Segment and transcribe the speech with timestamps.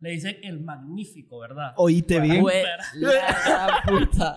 [0.00, 1.72] le dicen el magnífico, ¿verdad?
[1.76, 2.44] Oíste bien.
[2.94, 4.34] La puta.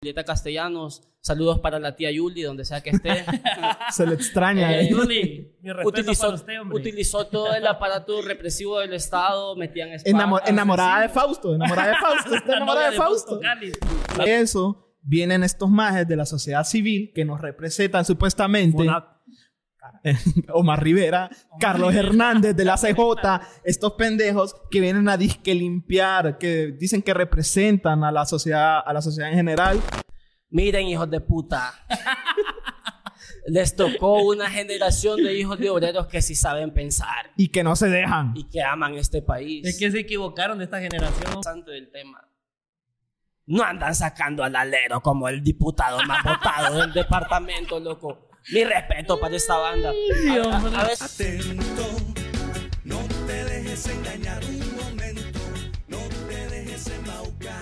[0.00, 3.24] Julieta Castellanos, saludos para la tía Yuli, donde sea que esté.
[3.92, 4.76] Se le extraña.
[4.76, 4.90] Eh, eh.
[4.90, 6.78] Yuli, mi respeto utilizó, para usted, hombre.
[6.78, 11.08] utilizó todo el aparato represivo del Estado, metían Enamo- espadas, enamorada de.
[11.08, 11.54] Fausto.
[11.54, 12.34] Enamorada de Fausto.
[12.34, 13.40] Está enamorada de Fausto.
[14.26, 18.82] Eso vienen estos majes de la sociedad civil que nos representan supuestamente.
[18.82, 19.06] Una-
[20.52, 22.08] Omar Rivera, Carlos Rivera.
[22.08, 28.04] Hernández de la CJ, estos pendejos que vienen a disque limpiar, que dicen que representan
[28.04, 29.80] a la sociedad, a la sociedad en general.
[30.50, 31.72] Miren, hijos de puta.
[33.46, 37.74] Les tocó una generación de hijos de obreros que sí saben pensar y que no
[37.74, 38.32] se dejan.
[38.36, 39.66] y que aman este país.
[39.66, 41.24] Es que se equivocaron de esta generación.
[41.26, 42.26] Interesante del tema.
[43.46, 48.29] No andan sacando al alero como el diputado más votado del departamento, loco.
[48.48, 49.90] Mi respeto para esta banda.
[49.90, 51.02] A- a- a veces-
[51.46, 51.86] Atento,
[52.84, 55.38] no te dejes engañar un momento,
[55.88, 55.98] no
[56.28, 57.60] te dejes embaucar.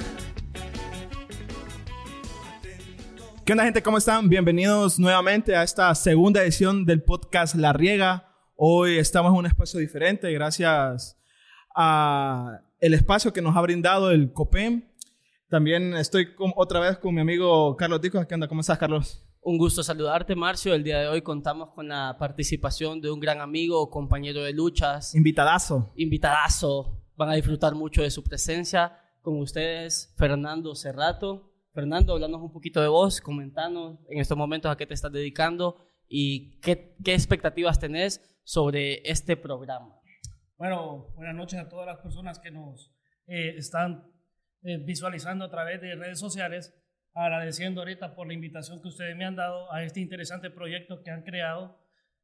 [3.45, 3.83] ¿Qué onda, gente?
[3.83, 4.29] ¿Cómo están?
[4.29, 8.29] Bienvenidos nuevamente a esta segunda edición del podcast La Riega.
[8.57, 11.19] Hoy estamos en un espacio diferente gracias
[11.75, 14.85] a el espacio que nos ha brindado el COPEM.
[15.51, 18.25] También estoy con- otra vez con mi amigo Carlos Tico.
[18.27, 18.49] ¿Qué onda?
[18.49, 19.25] ¿Cómo estás, Carlos?
[19.41, 20.75] Un gusto saludarte, Marcio.
[20.75, 25.15] El día de hoy contamos con la participación de un gran amigo, compañero de luchas,
[25.15, 25.93] Invitadazo.
[25.97, 27.01] invitadazo.
[27.17, 28.99] Van a disfrutar mucho de su presencia.
[29.23, 31.53] Con ustedes, Fernando Cerrato.
[31.73, 35.77] Fernando, hablanos un poquito de vos, comentanos en estos momentos a qué te estás dedicando
[36.09, 39.95] y qué, qué expectativas tenés sobre este programa.
[40.57, 42.93] Bueno, buenas noches a todas las personas que nos
[43.27, 44.11] eh, están
[44.63, 46.75] eh, visualizando a través de redes sociales.
[47.21, 51.11] Agradeciendo ahorita por la invitación que ustedes me han dado a este interesante proyecto que
[51.11, 51.77] han creado,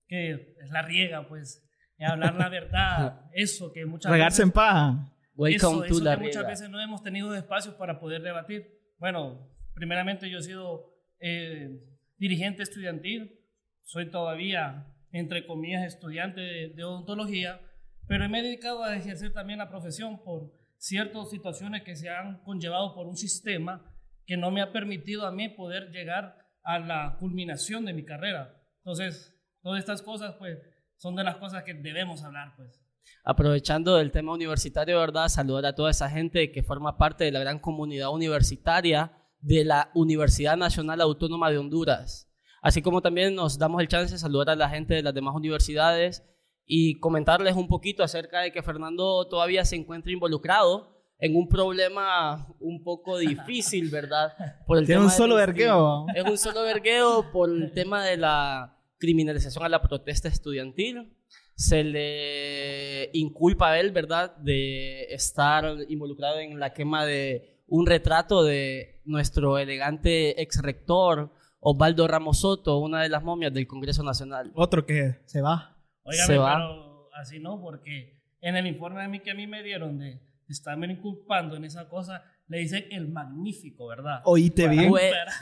[0.07, 4.55] que es la riega, pues, de hablar la verdad, eso que muchas Regarse en veces...
[4.55, 5.13] paja.
[5.35, 8.69] Welcome eso, to eso la que muchas veces no hemos tenido espacios para poder debatir.
[8.99, 11.77] Bueno, primeramente yo he sido eh,
[12.17, 13.41] dirigente estudiantil,
[13.83, 17.61] soy todavía, entre comillas, estudiante de, de odontología,
[18.07, 22.45] pero me he dedicado a ejercer también la profesión por ciertas situaciones que se han
[22.45, 23.91] conllevado por un sistema
[24.27, 28.61] que no me ha permitido a mí poder llegar a la culminación de mi carrera.
[28.79, 30.59] Entonces, todas estas cosas, pues,
[30.97, 32.81] son de las cosas que debemos hablar, pues.
[33.25, 35.29] Aprovechando el tema universitario, ¿verdad?
[35.29, 39.91] Saludar a toda esa gente que forma parte de la gran comunidad universitaria de la
[39.95, 42.31] Universidad Nacional Autónoma de Honduras.
[42.63, 45.35] Así como también nos damos el chance de saludar a la gente de las demás
[45.35, 46.25] universidades
[46.65, 52.47] y comentarles un poquito acerca de que Fernando todavía se encuentra involucrado en un problema
[52.61, 54.33] un poco difícil, ¿verdad?
[54.67, 56.07] Por el Tiene tema un solo del- vergueo.
[56.15, 61.13] Es un solo vergueo por el tema de la criminalización a la protesta estudiantil.
[61.57, 68.43] Se le inculpa a él, ¿verdad?, de estar involucrado en la quema de un retrato
[68.43, 74.51] de nuestro elegante ex rector Osvaldo Ramos Soto, una de las momias del Congreso Nacional.
[74.55, 75.79] Otro que se va.
[76.03, 76.55] Óigame, Se va.
[76.57, 80.21] pero así no, porque en el informe de mí que a mí me dieron de
[80.49, 84.21] estarme inculpando en esa cosa, le dicen el magnífico, ¿verdad?
[84.25, 84.93] Oíste bien.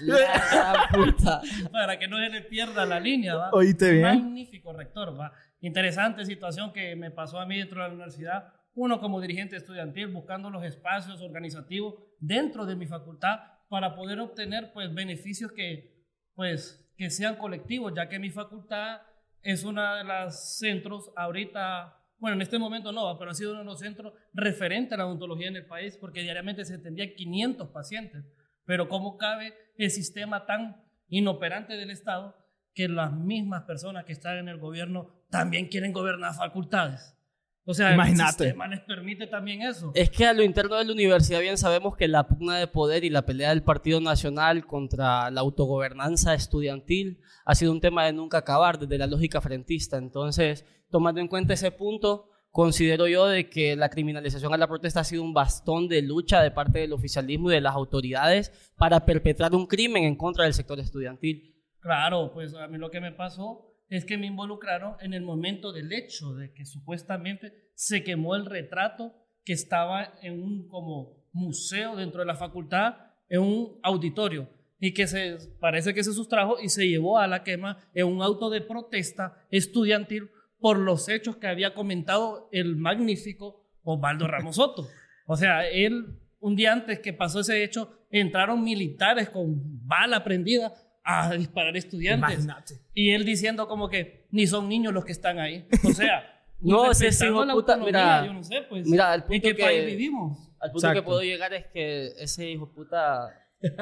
[0.00, 0.16] La
[0.50, 1.40] gran puta.
[1.72, 3.50] Para que no se le pierda la línea, ¿va?
[3.52, 4.02] Oíste bien.
[4.02, 5.32] Magnífico rector, ¿va?
[5.60, 8.52] Interesante situación que me pasó a mí dentro de la universidad.
[8.74, 14.72] Uno como dirigente estudiantil buscando los espacios organizativos dentro de mi facultad para poder obtener
[14.72, 15.92] pues beneficios que
[16.34, 19.00] pues que sean colectivos, ya que mi facultad
[19.42, 23.62] es una de las centros ahorita, bueno, en este momento no, pero ha sido uno
[23.62, 27.70] de los centros referentes a la odontología en el país porque diariamente se atendían 500
[27.70, 28.24] pacientes.
[28.64, 32.36] Pero ¿cómo cabe el sistema tan inoperante del Estado
[32.74, 37.18] que las mismas personas que están en el gobierno también quieren gobernar facultades?
[37.64, 38.44] O sea, Imagínate.
[38.44, 39.92] el sistema les permite también eso.
[39.94, 43.04] Es que a lo interno de la universidad bien sabemos que la pugna de poder
[43.04, 48.12] y la pelea del Partido Nacional contra la autogobernanza estudiantil ha sido un tema de
[48.12, 49.96] nunca acabar desde la lógica frentista.
[49.96, 55.00] Entonces, tomando en cuenta ese punto, considero yo de que la criminalización a la protesta
[55.00, 59.04] ha sido un bastón de lucha de parte del oficialismo y de las autoridades para
[59.04, 61.54] perpetrar un crimen en contra del sector estudiantil.
[61.78, 65.70] Claro, pues a mí lo que me pasó es que me involucraron en el momento
[65.70, 69.12] del hecho de que supuestamente se quemó el retrato
[69.44, 72.94] que estaba en un como museo dentro de la facultad,
[73.28, 74.48] en un auditorio,
[74.80, 78.22] y que se parece que se sustrajo y se llevó a la quema en un
[78.22, 84.88] auto de protesta estudiantil por los hechos que había comentado el magnífico Osvaldo Ramos Soto.
[85.26, 90.72] O sea, él, un día antes que pasó ese hecho, entraron militares con bala prendida
[91.04, 92.44] a disparar estudiantes.
[92.44, 92.74] Imagínate.
[92.94, 95.66] Y él diciendo como que ni son niños los que están ahí.
[95.84, 96.28] O sea,
[96.64, 99.62] No, ese hijo puta, mira, yo no sé, pues, mira, al ¿en punto qué que-
[99.64, 100.38] país vivimos?
[100.60, 101.00] Al punto Exacto.
[101.00, 103.28] que puedo llegar es que ese hijo de puta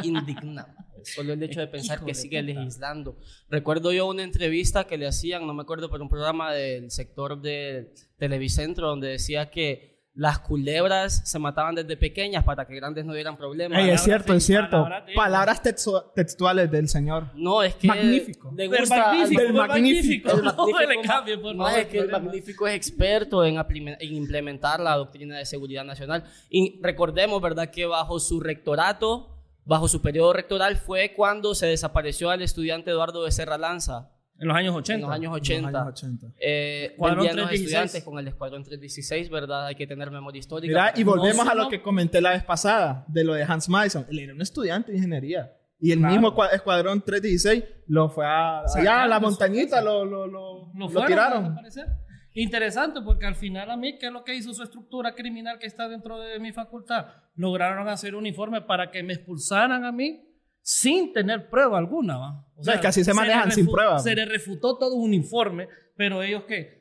[0.02, 0.67] indigna.
[1.02, 3.19] Solo el hecho de pensar Hijo que de sigue legislando.
[3.49, 7.40] Recuerdo yo una entrevista que le hacían, no me acuerdo, pero un programa del sector
[7.40, 13.14] de Televicentro, donde decía que las culebras se mataban desde pequeñas para que grandes no
[13.14, 13.78] dieran problemas.
[13.78, 14.70] Ey, es Palabras cierto, de- es cierto.
[14.82, 17.28] palabras de- Palabras textu- textuales del señor.
[17.34, 18.50] No, es que Magnífico.
[18.56, 20.28] le Del gusta al- magnífico, del del magnífico.
[20.28, 20.30] magnífico.
[20.30, 23.56] El No me le magnífico, cambie, por no, es que el magnífico es experto en,
[23.58, 26.24] en implementar la doctrina de seguridad nacional.
[26.50, 32.30] Y recordemos, ¿verdad?, que bajo su rectorato, bajo su periodo rectoral, fue cuando se desapareció
[32.30, 34.10] al estudiante Eduardo Becerra Lanza
[34.40, 34.94] En los años 80.
[34.94, 35.70] en los años En 80.
[35.70, 36.26] los años 80.
[36.40, 37.60] Eh, los 316.
[37.60, 39.66] estudiantes con el Escuadrón 316, ¿verdad?
[39.66, 40.70] Hay que tener memoria histórica.
[40.72, 43.69] Mira, y volvemos No, a lo que comenté la vez pasada, de lo de Hans
[43.69, 44.06] Mason.
[44.10, 45.52] Él era un estudiante de ingeniería.
[45.78, 46.12] Y el Claro.
[46.14, 50.70] mismo cua- escuadrón 316 lo fue a, allá a la su montañita, lo, lo, lo,
[50.72, 51.56] Lo, lo fueron tiraron.
[52.32, 55.66] Interesante, porque al final a mí, ¿qué es lo que hizo su estructura criminal que
[55.66, 57.06] está dentro de mi facultad?
[57.34, 60.22] Lograron hacer un informe para que me expulsaran a mí
[60.62, 62.18] sin tener prueba alguna.
[62.18, 62.46] ¿va?
[62.56, 63.98] O No, es que así se manejan, sin prueba.
[63.98, 66.80] Se le refutó todo un informe, pero ellos que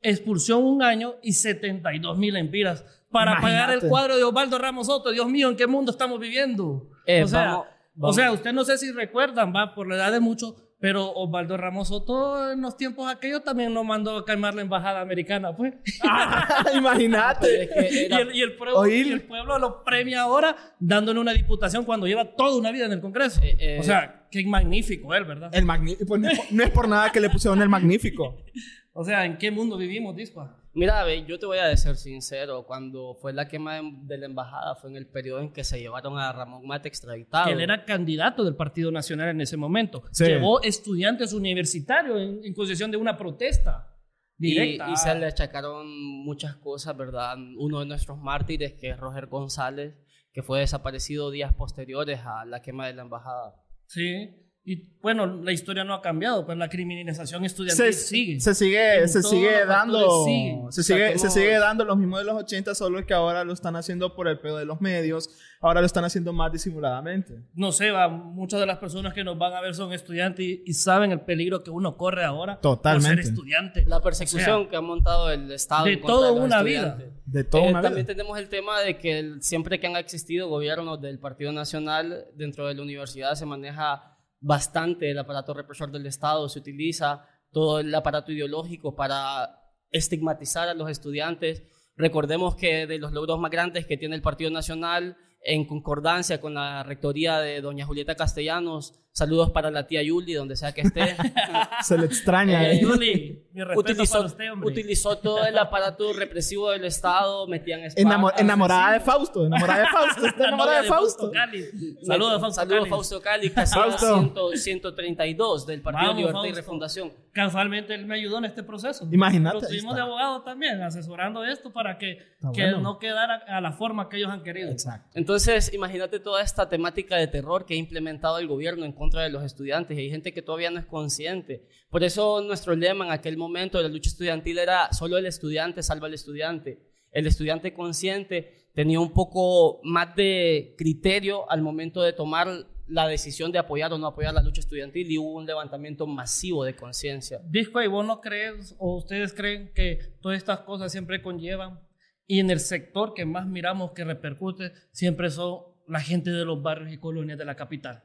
[0.00, 3.54] expulsión un año y 72 mil empiras para Imagínate.
[3.62, 5.10] pagar el cuadro de Osvaldo Ramos Soto.
[5.10, 6.88] Dios mío, ¿en qué mundo estamos viviendo?
[7.06, 7.66] Eh, o sea, vamos-
[8.00, 11.56] o sea, usted no sé si recuerdan, va, por la edad de muchos, pero Osvaldo
[11.56, 15.74] Ramos Soto en los tiempos aquellos también nos mandó a calmar la embajada americana, pues.
[16.04, 17.64] Ah, Imagínate.
[17.64, 19.06] Es que y, el, y el pueblo, Oír.
[19.06, 22.92] y el pueblo lo premia ahora dándole una diputación cuando lleva toda una vida en
[22.92, 23.40] el Congreso.
[23.42, 23.78] Eh, eh.
[23.80, 25.50] o sea, qué magnífico él, ¿verdad?
[25.52, 26.06] El magnífico.
[26.06, 26.20] Pues
[26.50, 28.36] no es por nada que le pusieron el magnífico.
[29.00, 30.60] O sea, ¿en qué mundo vivimos, Dispa?
[30.74, 34.26] Mira, ve, yo te voy a ser sincero, cuando fue la quema de, de la
[34.26, 37.46] embajada fue en el periodo en que se llevaron a Ramón Mate extraditado.
[37.46, 40.02] Que él era candidato del Partido Nacional en ese momento.
[40.10, 40.24] Sí.
[40.24, 43.96] Llevó estudiantes universitarios en, en concesión de una protesta
[44.36, 44.90] y, directa.
[44.90, 45.86] y se le achacaron
[46.24, 47.36] muchas cosas, ¿verdad?
[47.56, 49.94] Uno de nuestros mártires, que es Roger González,
[50.32, 53.54] que fue desaparecido días posteriores a la quema de la embajada.
[53.86, 54.47] Sí.
[54.70, 58.40] Y bueno, la historia no ha cambiado, pues la criminalización estudiantil Se, sigue.
[58.40, 60.58] se sigue, En se sigue dando, sigue.
[60.70, 63.76] se sigue, se sigue dando los mismos de los 80, solo que ahora lo están
[63.76, 65.30] haciendo por el pedo de los medios,
[65.62, 67.42] ahora lo están haciendo más disimuladamente.
[67.54, 70.62] no sé, va, muchas de las personas que nos van a ver son estudiantes y,
[70.66, 73.08] y saben el peligro que uno corre ahora Totalmente.
[73.16, 73.84] por ser estudiante.
[73.86, 75.86] La persecución O sea, que ha montado el Estado.
[75.86, 77.06] de toda una estudiantes.
[77.06, 77.14] vida.
[77.24, 78.14] De toda Eh, una también vida.
[78.16, 82.66] tenemos el tema de que el- siempre que han existido gobiernos del Partido Nacional dentro
[82.66, 87.94] de la universidad se maneja bastante el aparato represor del Estado, se utiliza todo el
[87.94, 91.62] aparato ideológico para estigmatizar a los estudiantes.
[91.96, 96.54] Recordemos que de los logros más grandes que tiene el Partido Nacional, en concordancia con
[96.54, 101.16] la rectoría de doña Julieta Castellanos, saludos para la tía Yuli, donde sea que esté.
[101.82, 102.68] Se le extraña.
[102.68, 102.80] Eh, eh.
[102.80, 104.70] Yuli, mi respeto utilizó, para usted, hombre.
[104.70, 109.86] utilizó todo el aparato represivo del Estado, metían Enamo- espartas, enamorada de Fausto, enamorada de
[109.88, 111.30] Fausto, está enamorada de Fausto.
[111.30, 111.64] Cali.
[112.02, 112.90] Saludos, Fausto Saludos, Cali.
[112.90, 114.50] Fausto Cali, casi Fausto.
[114.54, 116.60] 100, 132 del Partido Vamos, Libertad y Fausto.
[116.60, 117.12] Refundación.
[117.32, 119.08] Casualmente él me ayudó en este proceso.
[119.10, 122.80] Imagínate, Lo tuvimos de abogado también, asesorando esto para que, Está que bueno.
[122.80, 124.70] no quedara a la forma que ellos han querido.
[124.70, 125.08] Exacto.
[125.14, 129.30] Entonces, imagínate toda esta temática de terror que ha implementado el gobierno en contra de
[129.30, 129.96] los estudiantes.
[129.96, 131.66] Y hay gente que todavía no es consciente.
[131.88, 135.82] Por eso nuestro lema en aquel momento de la lucha estudiantil era solo el estudiante
[135.82, 136.82] salva al estudiante.
[137.10, 143.52] El estudiante consciente tenía un poco más de criterio al momento de tomar la decisión
[143.52, 147.40] de apoyar o no apoyar la lucha estudiantil y hubo un levantamiento masivo de conciencia.
[147.44, 151.80] Disco, ¿y vos no crees o ustedes creen que todas estas cosas siempre conllevan?
[152.26, 156.62] Y en el sector que más miramos que repercute siempre son la gente de los
[156.62, 158.04] barrios y colonias de la capital.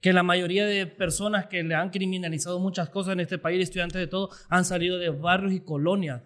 [0.00, 3.98] Que la mayoría de personas que le han criminalizado muchas cosas en este país, estudiantes
[4.00, 6.22] de todo, han salido de barrios y colonias.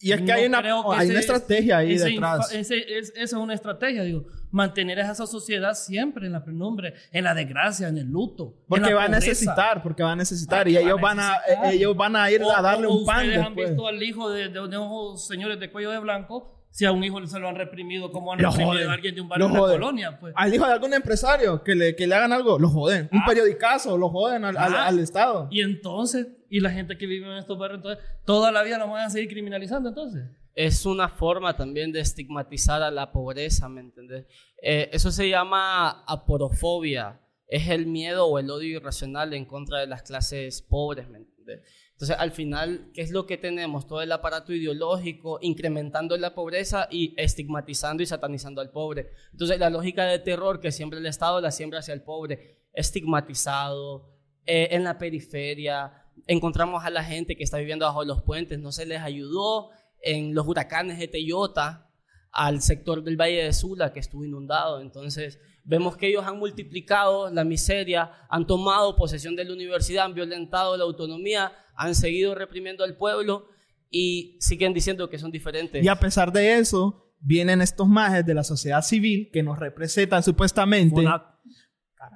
[0.00, 2.52] Y es que No hay una, que hay una ese- estrategia ahí ese detrás.
[2.54, 6.94] ese- es- esa es una estrategia, digo, mantener a esa sociedad siempre en la penumbre,
[7.10, 8.54] en la desgracia, en el luto.
[8.60, 10.60] en Porque la va a necesitar, porque va a necesitar.
[10.60, 11.64] Porque y a ellos van a, necesitar.
[11.66, 13.68] eh, ellos van a ir O- a darle o un pan Ustedes han después.
[13.70, 17.02] visto al hijo de, de, de unos señores de cuello de blanco, si a un
[17.02, 18.88] hijo se lo han reprimido, como han Lo reprimido joden.
[18.90, 19.80] a alguien de un barrio Lo de joden.
[19.80, 20.18] colonia.
[20.20, 20.32] Pues.
[20.36, 23.08] Al hijo de algún empresario que le, que le hagan algo, lo joden.
[23.12, 23.24] Un Ah.
[23.26, 24.86] periodicazo, lo joden al, al- Ah.
[24.86, 25.48] al Estado.
[25.50, 28.90] Y entonces, y la gente que vive en estos barrios, entonces, toda la vida nos
[28.90, 30.24] van a seguir criminalizando entonces.
[30.54, 34.26] es una forma también de estigmatizar a la pobreza, ¿me entendés?
[34.60, 39.86] Eh, eso se llama aporofobia, es el miedo o el odio irracional en contra de
[39.86, 41.60] las clases pobres, ¿me entendés?
[41.98, 43.88] Entonces, al final, ¿qué es lo que tenemos?
[43.88, 49.10] Todo el aparato ideológico incrementando la pobreza y estigmatizando y satanizando al pobre.
[49.32, 54.14] Entonces, la lógica de terror que siempre el Estado la siembra hacia el pobre, estigmatizado,
[54.46, 58.70] eh, en la periferia, encontramos a la gente que está viviendo bajo los puentes, no
[58.70, 61.90] se les ayudó en los huracanes de Teyota
[62.30, 64.80] al sector del Valle de Sula que estuvo inundado.
[64.80, 70.14] Entonces, vemos que ellos han multiplicado la miseria, han tomado posesión de la universidad, han
[70.14, 73.48] violentado la autonomía, han seguido reprimiendo al pueblo
[73.90, 75.82] y siguen diciendo que son diferentes.
[75.82, 80.22] Y a pesar de eso, vienen estos majes de la sociedad civil que nos representan
[80.22, 81.06] supuestamente.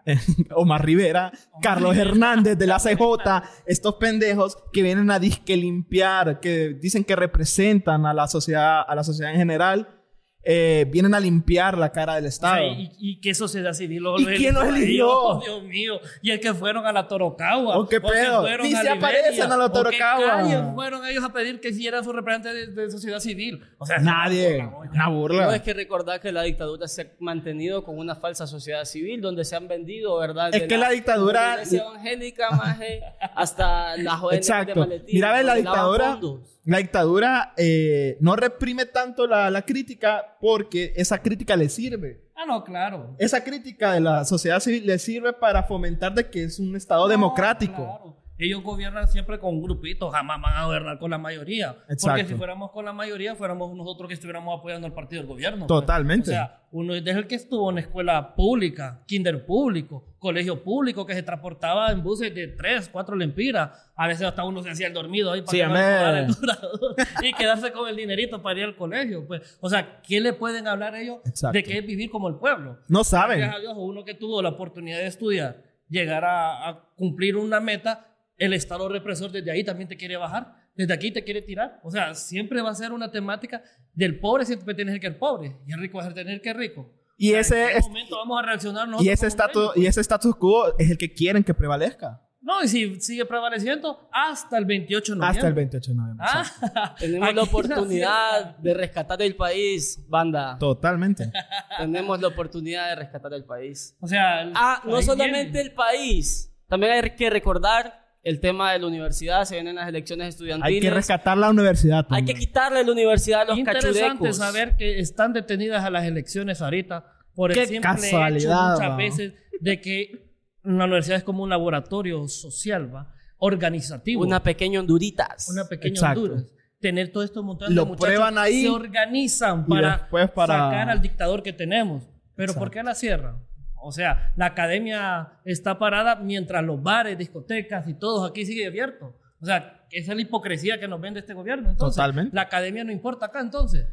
[0.54, 6.70] Omar Rivera, Carlos Hernández de la CJ, estos pendejos que vienen a disque limpiar, que
[6.80, 10.01] dicen que representan a la sociedad, a la sociedad en general
[10.44, 12.66] eh, vienen a limpiar la cara del Estado.
[12.66, 15.08] O sea, ¿y, y qué sociedad civil lo ¿Y quién los eligió?
[15.10, 16.00] Oh, Dios mío.
[16.20, 17.78] Y el que fueron a la Torocagua.
[17.78, 18.42] ¿O qué pedo?
[18.42, 20.72] Ni a se Liberia, aparecen a la ¿o qué Torocagua.
[20.74, 23.62] fueron ellos a pedir que hicieran su representante de, de sociedad civil.
[23.78, 24.66] O sea, Nadie.
[24.92, 25.54] Una No burla.
[25.56, 29.44] es que recordar que la dictadura se ha mantenido con una falsa sociedad civil donde
[29.44, 30.48] se han vendido, ¿verdad?
[30.52, 33.00] Es De que la dictadura- de la evangélica, maje,
[33.34, 34.80] hasta ONG de Exacto.
[34.80, 35.14] maletín.
[35.14, 36.40] Mira, ve, la dictadura, fondos.
[36.64, 42.30] La dictadura eh, no reprime tanto la, la crítica porque esa crítica le sirve.
[42.36, 43.14] Ah, no, claro.
[43.18, 47.02] Esa crítica de la sociedad civil le sirve para fomentar de que es un Estado
[47.04, 47.74] No, democrático.
[47.74, 48.16] claro.
[48.38, 51.74] Ellos gobiernan siempre con grupitos, jamás van a gobernar con la mayoría.
[51.74, 52.26] Porque Exacto.
[52.28, 55.66] si fuéramos con la mayoría, fuéramos nosotros que estuviéramos apoyando al partido del gobierno.
[55.66, 55.68] pues.
[55.68, 56.30] Totalmente.
[56.30, 61.14] O sea, uno desde el que estuvo en escuela pública, kinder público, colegio público, que
[61.14, 63.70] se transportaba en buses de 3, 4 lempiras.
[63.94, 67.32] A veces hasta uno se hacía el dormido ahí para Sí, que no el y
[67.34, 69.26] quedarse con el dinerito para ir al colegio.
[69.26, 71.56] Pues, o sea, ¿qué le pueden hablar ellos Exacto.
[71.56, 72.78] de qué es vivir como el pueblo?
[72.88, 73.38] No saben.
[73.38, 77.60] Gracias a Dios, uno que tuvo la oportunidad de estudiar, llegar a, a cumplir una
[77.60, 81.80] meta, el Estado represor desde ahí también te quiere bajar, desde aquí te quiere tirar.
[81.82, 83.62] O sea, siempre va a ser una temática
[83.94, 86.56] del pobre siempre tiene que ser pobre y el rico va a tener que ser
[86.56, 86.90] rico.
[87.18, 89.80] Y O sea, ese, ¿En momento vamos a reaccionar y nosotros ese como estatus, México?
[89.80, 92.20] y ese status quo es el que quieren que prevalezca.
[92.40, 95.38] No, y si sigue prevaleciendo hasta el 28 de noviembre.
[95.38, 96.26] Hasta el 28 de noviembre.
[96.28, 100.56] Ah, Tenemos la oportunidad de rescatar el país, banda.
[100.58, 101.30] Totalmente.
[101.78, 103.96] Tenemos la oportunidad de rescatar el país.
[104.00, 105.60] O sea, el- Ah, no solamente viene.
[105.60, 106.52] el país.
[106.66, 109.44] También hay que recordar el tema de la universidad.
[109.44, 110.74] Se vienen las elecciones estudiantiles.
[110.76, 112.06] Hay que rescatar la universidad.
[112.10, 112.26] Hay también.
[112.26, 114.36] que quitarle la universidad a los Interesante cachurecos.
[114.36, 118.90] saber que están detenidas a las elecciones ahorita por Qué el simple hecho casualidad, muchas
[118.90, 118.96] va.
[118.96, 123.12] veces de que la universidad es como un laboratorio social, ¿va?
[123.38, 125.48] organizativo, Una pequeña Honduritas.
[125.48, 126.20] una pequeña Exacto.
[126.22, 126.46] Honduras.
[126.80, 131.52] Tener todo esto montado Lo prueban ahí se organizan para, para- sacar al dictador que
[131.52, 132.04] tenemos.
[132.36, 132.70] Pero ¿por Exacto.
[132.70, 133.36] qué la cierran?
[133.82, 139.16] O sea, la academia está parada mientras los bares, discotecas y todos aquí sigue abierto.
[139.40, 141.70] O sea, esa es la hipocresía que nos vende este gobierno.
[141.70, 142.34] Entonces, Totalmente.
[142.34, 143.86] La academia no importa acá entonces.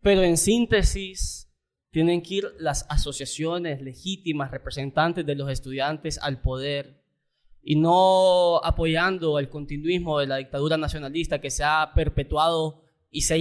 [0.00, 1.50] Pero en síntesis,
[1.90, 7.02] tienen que ir las asociaciones legítimas, representantes de los estudiantes al poder
[7.62, 13.34] y no apoyando el continuismo de la dictadura nacionalista que se ha perpetuado y se
[13.34, 13.36] ha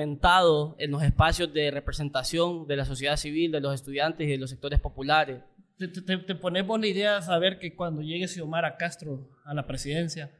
[0.00, 4.38] incrementado en los espacios de representación de la sociedad civil, de los estudiantes y de
[4.38, 5.42] los sectores populares.
[5.76, 9.66] Te, te- te ponemos la idea de saber que cuando llegue Xiomara Castro a la
[9.66, 10.30] presidencia,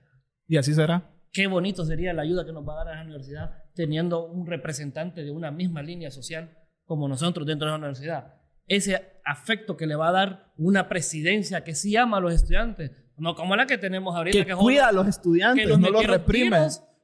[0.48, 1.10] Y así será.
[1.32, 4.46] qué bonito sería la ayuda que nos va a dar a la universidad teniendo un
[4.46, 8.34] representante de una misma línea social como nosotros dentro de la universidad.
[8.66, 12.92] Ese afecto que le va a dar una presidencia que sí ama a los estudiantes,
[13.16, 14.38] no como la que tenemos ahorita.
[14.38, 16.56] Que que cuida a otra, los estudiantes, que nos no los reprime.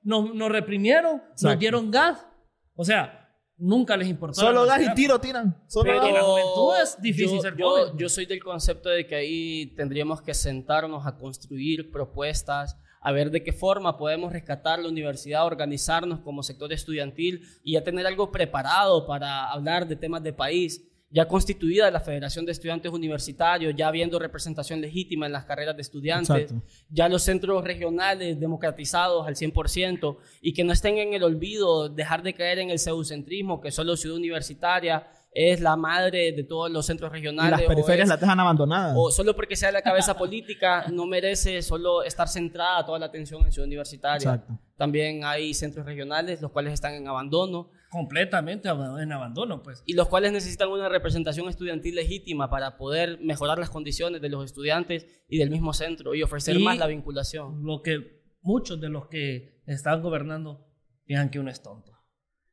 [0.07, 1.59] Nos, nos reprimieron, nos Exacto.
[1.59, 2.27] dieron gas.
[2.75, 4.41] O sea, nunca les importó.
[4.41, 5.63] Solo gas y tiro tiran.
[5.67, 9.75] Solo Pero- la juventud es difícil yo, ser yo soy del concepto de que ahí
[9.77, 15.45] tendríamos que sentarnos a construir propuestas, a ver de qué forma podemos rescatar la universidad,
[15.47, 20.83] organizarnos como sector estudiantil y ya tener algo preparado para hablar de temas de país.
[21.09, 25.83] Ya constituida la Federación de Estudiantes Universitarios, ya habiendo representación legítima en las carreras de
[25.83, 26.67] estudiantes, Exacto.
[26.91, 32.23] ya los centros regionales democratizados al 100% y que no estén en el olvido, dejar
[32.25, 36.85] de caer en el pseudocentrismo, que solo Ciudad Universitaria es la madre de todos los
[36.87, 37.53] centros Y regionales.
[37.53, 38.95] las o periferias es- las dejan abandonadas.
[38.99, 43.45] o solo porque sea la cabeza política, no merece solo estar centrada toda la atención
[43.45, 44.17] en Ciudad Universitaria.
[44.35, 44.59] Exacto.
[44.77, 49.83] También hay centros regionales, los cuales están en abandono completamente en abandono, pues.
[49.87, 54.45] y los cuales necesitan una representación estudiantil legítima para poder mejorar las condiciones de los
[54.45, 57.63] estudiantes y del mismo centro y ofrecer Y- más la vinculación.
[57.65, 60.67] Lo que muchos de los que están gobernando
[61.05, 61.93] piensan que uno es tonto.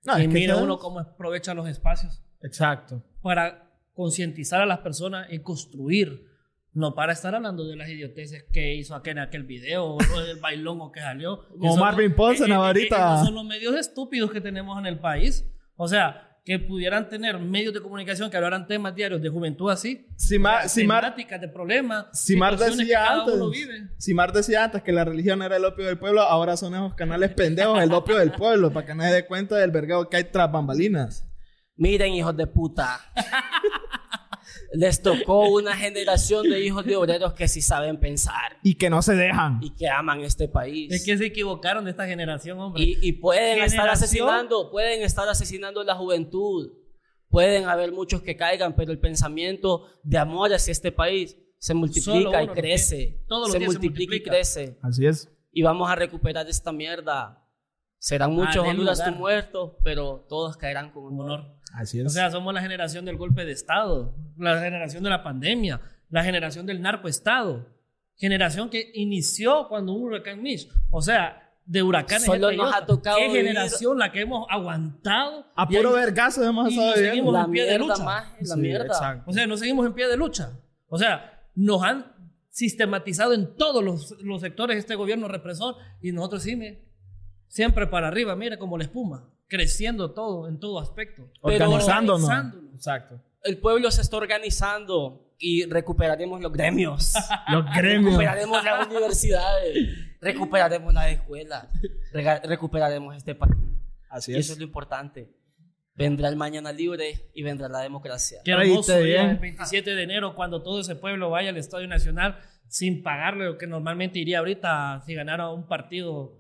[0.05, 3.03] No, y es mira uno cómo aprovecha los espacios Exacto.
[3.21, 6.25] para concientizar a las personas y construir,
[6.73, 10.39] no para estar hablando de las idioteces que hizo aquel en aquel video o del
[10.39, 11.47] bailongo que salió.
[11.49, 14.99] Como Marvin no- Paulson eh, eh, eh, son los medios estúpidos que tenemos en el
[14.99, 15.45] país.
[15.75, 20.07] O sea, que pudieran tener medios de comunicación que hablaran temas diarios de juventud así.
[20.17, 22.07] Si Mar, si Mar, de problemas.
[22.11, 23.35] si Mar decía antes,
[23.97, 26.95] si Mar decía antes que la religión era el opio del pueblo, ahora son esos
[26.95, 30.25] canales pendejos el opio del pueblo, para que nadie dé cuenta del vergado que hay
[30.25, 31.29] tras bambalinas.
[31.75, 32.99] Miren, hijos de puta.
[34.73, 39.01] Les tocó una generación de hijos de obreros que sí saben pensar Y que no
[39.01, 39.59] se dejan.
[39.61, 40.91] y que aman este país.
[40.91, 42.83] Es que se equivocaron de esta generación, hombre.
[42.83, 46.71] Y, y pueden estar asesinando, pueden estar asesinando la juventud.
[47.29, 52.43] Pueden haber muchos que caigan, pero el pensamiento de amor hacia este país se multiplica
[52.43, 53.23] y crece.
[53.27, 54.31] Todos los se días se multiplica y multiplica.
[54.31, 54.77] crece.
[54.81, 55.29] Así es.
[55.51, 57.39] Y vamos a recuperar esta mierda.
[57.97, 58.57] Serán muchos.
[58.67, 61.39] Honduras muertos, pero todos caerán con Con honor.
[61.39, 61.55] honor.
[61.73, 62.05] Así es.
[62.05, 66.23] O sea, somos la generación del golpe de Estado, la generación de la pandemia, la
[66.23, 67.67] generación del narcoestado,
[68.15, 70.69] generación que inició cuando un huracán Mitch.
[70.91, 72.25] O sea, de huracanes.
[72.25, 75.45] Solo nos ha tocado ¿Qué vivir- generación la que hemos aguantado?
[75.55, 76.95] a puro vergazo hemos y viviendo.
[76.95, 78.03] seguimos La en pie de lucha.
[78.03, 78.85] más, la Sí, mierda.
[78.85, 79.23] exacto.
[79.29, 80.51] O sea, no seguimos en pie de lucha.
[80.87, 82.05] O sea, nos han
[82.49, 86.85] sistematizado en todos los, los sectores este gobierno represor y nosotros sí, mire,
[87.47, 91.29] siempre para arriba, mira, como la espuma, creciendo todo, en todo aspecto.
[91.43, 92.23] Pero- Organizándonos.
[92.23, 92.73] organizándonos.
[92.75, 93.21] Exacto.
[93.43, 97.13] El pueblo se está organizando y recuperaremos los gremios.
[97.51, 98.13] Los gremios.
[98.13, 99.77] recuperaremos las universidades.
[100.21, 101.67] Recuperaremos las escuelas.
[102.43, 103.53] recuperaremos este país.
[104.09, 104.49] Así Y eso es.
[104.51, 105.29] es lo importante.
[105.95, 108.39] Vendrá el mañana libre y vendrá la democracia.
[108.45, 112.39] Qué hermoso día, el 27 de enero, cuando todo ese pueblo vaya al Estadio Nacional
[112.67, 116.39] sin pagarle lo que normalmente iría ahorita si ganara un partido.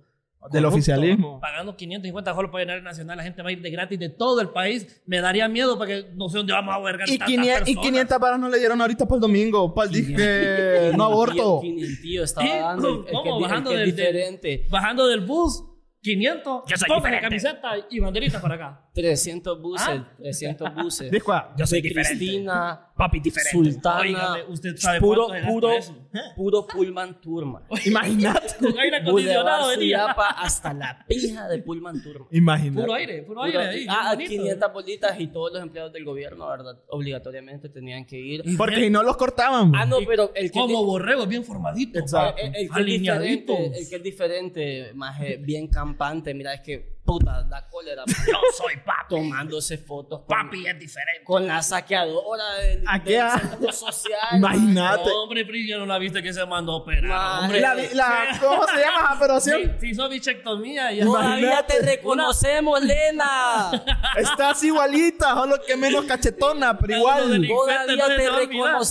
[0.51, 1.39] Del oficialismo.
[1.39, 4.09] Pagando 550 solo para llenar el Nacional, la gente va a ir de gratis de
[4.09, 5.01] todo el país.
[5.05, 7.85] Me daría miedo porque no sé dónde vamos a ver Y, tantas 500, y personas.
[7.91, 9.73] 500 varas no le dieron ahorita para el domingo.
[9.73, 11.61] Para el disque no aborto.
[12.01, 12.59] Tío estaba ¿Qué?
[12.59, 14.67] dando el, el que, Bajando que es del- diferente.
[14.69, 15.63] Bajando del bus,
[16.01, 16.63] 500.
[16.67, 17.21] Yo soy diferente.
[17.23, 18.89] camiseta y banderita para acá.
[18.93, 19.87] 300 buses.
[19.89, 20.13] Ah.
[20.17, 21.09] 300 buses.
[21.09, 22.17] Disco, yo soy de diferente.
[22.17, 23.51] Cristina, Papi diferente.
[23.71, 23.99] Sultana.
[24.01, 25.95] Óigame, usted sabe puro, puro, eso.
[26.35, 27.61] Puro Pullman Turma.
[27.85, 28.55] Imagínate.
[28.59, 30.05] Con aire acondicionado venía.
[30.05, 32.27] Hasta la pija de Pullman Turma.
[32.31, 32.81] Imagínate.
[32.81, 33.85] Puro aire, puro Puro- aire ahí.
[33.89, 34.29] ah, bonito.
[34.31, 36.77] 500 bolitas y todos los empleados del gobierno, ¿verdad?
[36.89, 38.43] Obligatoriamente tenían que ir.
[38.57, 39.71] Porque si no los cortaban.
[39.75, 41.99] Ah, no, pero el que, Como borrego, bien formadito.
[41.99, 42.41] Exacto.
[42.41, 43.53] el, el que es Alineadito.
[43.53, 48.03] diferente, el que es diferente, más eh, bien campante, mira, es que puta, da cólera.
[48.07, 49.09] Yo soy papi.
[49.09, 51.23] tomándose fotos con, Papi es diferente.
[51.23, 54.19] con la saqueadora del, ¿A del centro social.
[54.37, 55.09] Imagínate.
[55.09, 57.43] No, hombre, yo no la viste que se mandó a operar.
[57.43, 57.59] Hombre.
[57.61, 59.61] La, la- ¿Cómo se llama esa operación?
[59.61, 60.91] Sí, se hizo bichectomía.
[60.93, 63.71] y- Todavía te reconocemos, Lena.
[64.17, 67.47] Estás igualita, solo que menos cachetona, pero igual.
[67.47, 68.87] Todavía te reconocemos.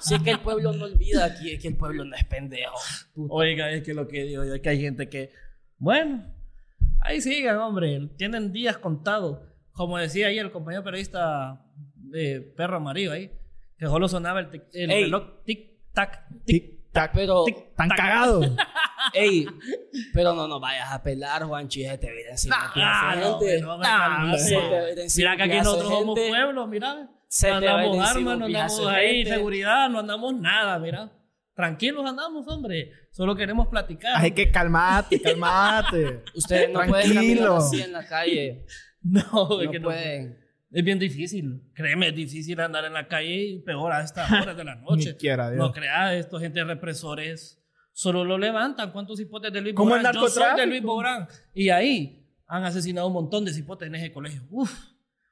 [0.00, 2.76] Si es que el pueblo no olvida aquí, es que el pueblo no es pendejo.
[3.28, 5.32] Oiga, es que lo que digo yo, es que hay gente que,
[5.78, 6.33] bueno,
[7.04, 9.38] ahí sigan, hombre, tienen días contados.
[9.72, 11.64] Como decía ayer el compañero periodista
[11.96, 13.30] de Perro Amarillo ahí,
[13.78, 15.04] que solo sonaba el, tic- el Ey.
[15.04, 18.40] reloj tic-tac, tic Tic, tac, Pero, tic, tan cagado.
[19.14, 19.46] ey,
[20.12, 22.72] pero no nos vayas a pelar, Juanchi, se te viene encima.
[22.74, 23.60] de Ah, no, gente.
[23.62, 24.38] no, Nah, hombre.
[24.38, 26.30] Se te va a ir encima Mira que aquí nosotros somos gente.
[26.30, 27.08] pueblo, mira.
[27.26, 29.30] Se no andamos armas, no andamos ahí, gente.
[29.30, 31.10] seguridad, no andamos nada, mira.
[31.54, 32.90] Tranquilos andamos, hombre.
[33.10, 34.12] Solo queremos platicar.
[34.16, 36.24] Hay que calmate, calmate.
[36.34, 37.40] Ustedes no pueden Tranquilo.
[37.42, 38.64] caminar así en la calle.
[39.06, 39.20] No,
[39.60, 40.38] es No que no pueden.
[40.70, 41.62] Es bien difícil.
[41.74, 45.10] Créeme, es difícil andar en la calle y peor a estas horas de la noche.
[45.10, 45.58] Ni quiera, Dios.
[45.58, 47.62] no crea, estos gente represores
[47.92, 48.90] solo lo levantan.
[48.92, 50.02] ¿Cuántos hipotes de Luis Como el?
[50.02, 50.66] Yo soy de narcotráfico.
[50.70, 51.28] Luis Borán.
[51.52, 54.42] Y ahí han asesinado un montón de cipotes en ese colegio.
[54.50, 54.72] Uf.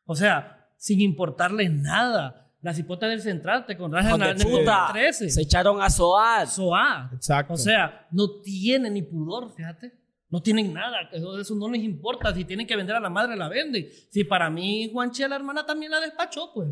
[0.04, 2.51] O sea, sin importarles nada.
[2.62, 4.88] Las cipotes del central te encontrás en el puta.
[4.92, 5.28] 13.
[5.30, 6.46] Se echaron a Soad.
[6.46, 7.10] SOA.
[7.12, 7.54] Exacto.
[7.54, 9.92] O sea, no tienen ni pudor, fíjate.
[10.30, 12.32] No tienen nada, eso, eso no les importa.
[12.32, 13.86] Si tienen que vender a la madre, la venden.
[14.10, 16.68] Si para mí, Juanchi, a la hermana también la despachó, pues.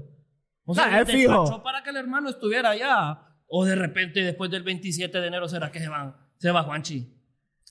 [0.65, 1.63] O sea, Ah, es despachó fijo.
[1.63, 3.21] para que el hermano estuviera allá.
[3.49, 6.17] O de repente, después del 27 de enero, ¿será que se van?
[6.39, 7.20] Se va Juanchi.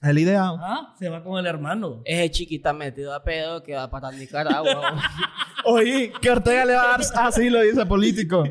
[0.02, 0.56] El ideal.
[0.62, 2.02] Ah, se va con el hermano.
[2.06, 4.96] Ese chiquita metido a pedo que va para Nicaragua.
[5.66, 8.46] Oye, que Ortega le va a dar asilo, dice político.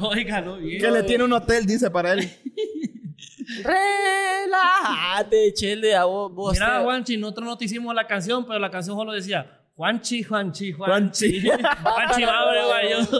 [0.00, 0.80] Óigalo bien.
[0.80, 2.30] Que le tiene un hotel, dice para él.
[3.62, 6.32] Relájate, chele, a vos.
[6.32, 9.60] vos Mira, te- Juanchi, nosotros no te hicimos la canción, pero la canción solo decía
[9.76, 11.40] Juanchi, Juanchi, Juanchi.
[11.42, 11.62] Juanchi.
[11.82, 13.10] Juanchi va a Nueva York.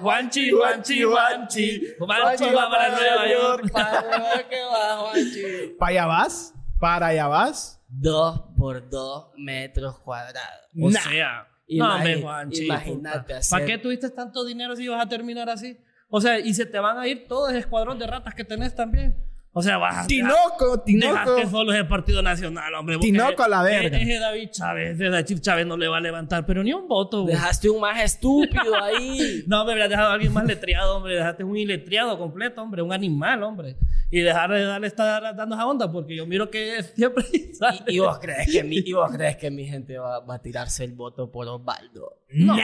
[0.00, 1.82] Juanchi, Juanchi, Juanchi.
[1.98, 3.70] Juanchi va para Nueva York.
[3.72, 5.42] Para Nueva York que va, Juanchi.
[5.78, 6.54] ¿Para allá vas?
[6.78, 7.82] ¿Para allá vas?
[7.88, 10.66] Dos por dos metros cuadrados.
[10.80, 11.00] O Nah.
[11.00, 12.64] sea, no Juanchi.
[12.64, 15.78] imagínate hacer- ¿Para qué tuviste tanto dinero si vas a terminar así?
[16.10, 18.74] O sea, y se te van a ir todo ese escuadrón de ratas que tenés
[18.74, 19.16] también.
[19.52, 21.12] O sea, vas Tinoco, Tinoco.
[21.12, 22.98] Dejaste solo ese partido nacional, hombre.
[22.98, 23.98] Tinoco a la verga.
[23.98, 27.22] Ese David Chávez, ese David Chávez no le va a levantar, pero ni un voto,
[27.22, 27.34] güey.
[27.34, 29.42] Dejaste un más estúpido ahí.
[29.48, 31.16] No, hombre, hubieras dejado a alguien más letriado, hombre.
[31.16, 32.82] Dejaste un iletriado completo, hombre.
[32.82, 33.76] Un animal, hombre.
[34.10, 37.80] Y dejar de darle estar dando esa onda, porque yo miro que siempre sale.
[37.88, 40.42] Y, y vos crees que mi, y vos crees que mi gente va, va a
[40.42, 42.22] tirarse el voto por Osvaldo.
[42.30, 42.56] No,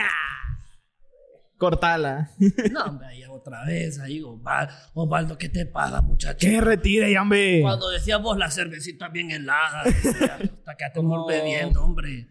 [1.57, 2.31] Cortala.
[2.71, 6.39] no, hombre, ahí otra vez, ahí, Osvaldo, Osvaldo, ¿qué te pasa, muchacho?
[6.39, 7.61] Que retire, ya, hombre.
[7.61, 12.27] Cuando decías vos la cervecita bien helada, decía, hasta que te Como- bebiendo, hombre.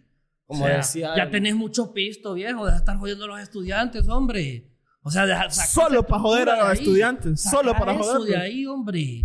[0.47, 2.65] Como O sea, decía Ya el- tenés mucho pisto, viejo.
[2.67, 4.71] Deja de estar jodiendo a los estudiantes, hombre.
[5.07, 6.79] O sea, deja, Solo esa pa' joder a los ahí.
[6.79, 8.27] estudiantes, solo para eso joderlos.
[8.27, 9.23] de ahí, hombre.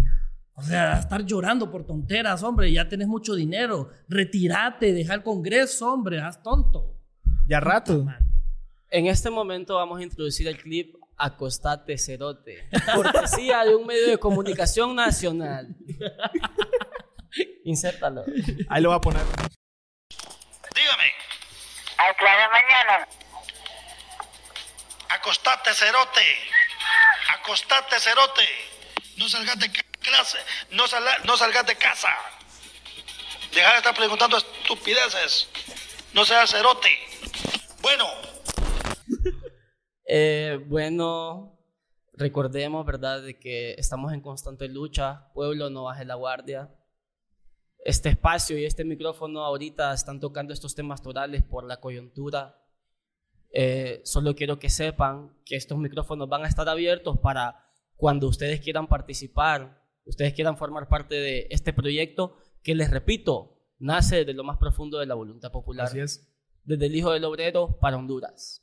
[0.54, 2.72] O sea, estar llorando por tonteras, hombre.
[2.72, 3.90] Ya tenés mucho dinero.
[4.10, 6.20] Retírate, deja el congreso, hombre.
[6.22, 6.98] Haz tonto.
[7.48, 8.06] Ya rato.
[8.92, 14.18] En este momento vamos a introducir el clip Acostate Cerote, cortesía de un medio de
[14.18, 15.76] comunicación nacional.
[17.64, 18.24] Insértalo.
[18.70, 19.22] Ahí lo voy a poner.
[20.76, 21.12] Dígame,
[21.98, 23.08] Al clave mañana.
[25.10, 26.26] Acostate, cerote.
[27.40, 28.48] Acostate, cerote.
[29.18, 30.38] No salgas de clase.
[30.72, 32.10] No, sala- no salgas de casa.
[33.54, 35.48] Deja de estar preguntando estupideces.
[36.14, 36.90] No seas cerote.
[37.82, 38.06] Bueno,
[40.12, 41.56] Eh, bueno,
[42.14, 45.32] recordemos, ¿verdad?, de que estamos en constante lucha.
[45.36, 46.68] Pueblo, no baje la guardia.
[47.86, 52.58] Este espacio y este micrófono ahorita están tocando estos temas torales por la coyuntura.
[53.52, 58.62] Eh, solo quiero que sepan que estos micrófonos van a estar abiertos para cuando ustedes
[58.62, 64.44] quieran participar, ustedes quieran formar parte de este proyecto que les repito, nace de lo
[64.44, 66.32] más profundo de la voluntad popular Así es.
[66.64, 68.62] desde el Hijo del Obrero para Honduras.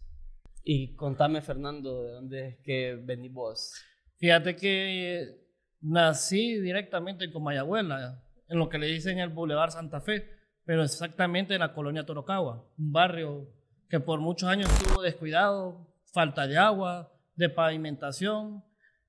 [0.63, 3.75] Y contame, Fernando, ¿de dónde es que venís vos?
[4.19, 5.47] Fíjate que
[5.81, 10.29] nací directamente en Comayagüela, en lo que le dicen el Boulevard Santa Fe,
[10.65, 13.49] pero exactamente en la colonia Torocagua, un barrio
[13.89, 18.65] que por muchos años estuvo descuidado, falta de agua, de pavimentación,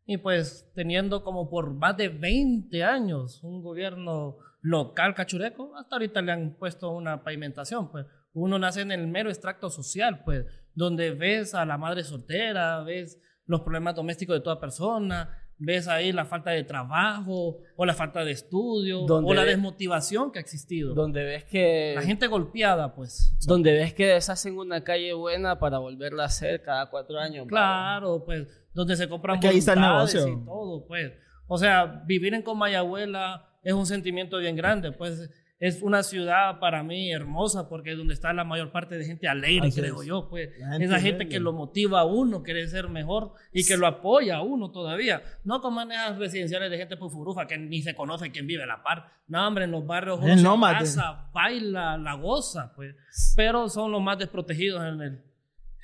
[0.05, 6.21] y pues teniendo como por más de 20 años un gobierno local cachureco, hasta ahorita
[6.21, 8.05] le han puesto una pavimentación, pues.
[8.33, 13.19] Uno nace en el mero extracto social, pues donde ves a la madre soltera, ves
[13.47, 18.23] los problemas domésticos de toda persona, ves ahí la falta de trabajo o la falta
[18.23, 20.93] de estudio Donde o la desmotivación que ha existido.
[20.93, 23.35] Donde ves que La gente golpeada, pues.
[23.45, 27.47] donde ves que deshacen una calle buena para volverla a hacer cada cuatro años.
[27.47, 30.27] Claro, pues, donde se compran que ahí está el negocio.
[30.27, 31.13] y todo, pues.
[31.47, 35.29] O sea, vivir en Comayagüela es un sentimiento bien grande, pues.
[35.59, 39.27] Es una ciudad para mí hermosa porque es donde está la mayor parte de gente
[39.27, 40.07] alegre, Así creo es.
[40.07, 40.49] yo, pues.
[40.55, 41.29] Gente Esa gente alegre.
[41.29, 45.23] que lo motiva a uno, quiere ser mejor y que lo apoya a uno todavía.
[45.43, 48.63] No como en esas residenciales de gente por furufa que ni se conoce quién vive
[48.63, 49.11] a la par.
[49.27, 52.95] No, hombre, en los barrios uno se abraza, baila, la goza, pues.
[53.35, 55.23] Pero son los más desprotegidos en el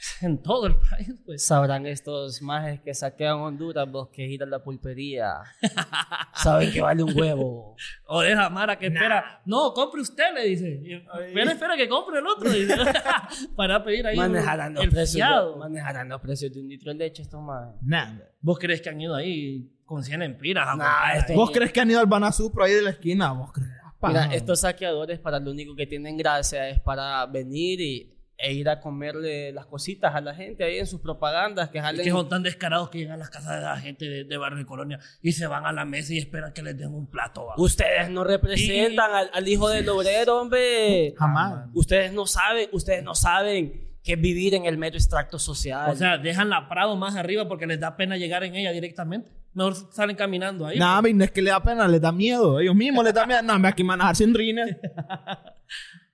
[0.22, 1.46] en todo el país, pues.
[1.46, 5.36] Sabrán estos majes que saquean Honduras, vos que ir a la pulpería.
[6.36, 7.76] Saben que vale un huevo.
[8.08, 9.42] O de esa Mara que espera.
[9.46, 11.04] No, compre usted, le dice.
[11.28, 12.50] Espera, espera que compre el otro.
[12.50, 12.76] dice.
[13.56, 15.58] Para pedir ahí Manejarán los, el precios fiado.
[15.58, 17.76] manejarán los precios de un litro de leche estos majes.
[17.82, 18.30] Nada.
[18.42, 20.78] ¿Vos crees que han ido ahí con 100 empiras?
[20.78, 21.36] Nah, este-?
[21.36, 23.32] ¿Vos crees que han ido al Banasupro ahí de la esquina?
[23.32, 23.70] ¿Vos crees?
[24.06, 28.68] Mira, estos saqueadores para lo único que tienen gracia es para venir y, e ir
[28.68, 32.44] a comerle las cositas a la gente ahí en sus propagandas que que son tan
[32.44, 35.32] descarados que llegan a las casas de la gente de, de barrio de colonia y
[35.32, 37.46] se van a la mesa y esperan que les den un plato.
[37.46, 37.54] ¿va?
[37.58, 41.14] Ustedes no representan al, al hijo del obrero, hombre.
[41.18, 41.70] Jamás.
[41.74, 45.90] Ustedes no saben, ustedes no saben qué es vivir en el medio extracto social.
[45.92, 49.32] O sea, dejan la Prado más arriba porque les da pena llegar en ella directamente.
[49.54, 50.80] Mejor salen caminando ahí.
[50.80, 52.60] Nada, no es que le da pena, les da miedo.
[52.60, 53.42] Ellos mismos les da miedo.
[53.44, 54.76] No, me aquí manejar sin rines.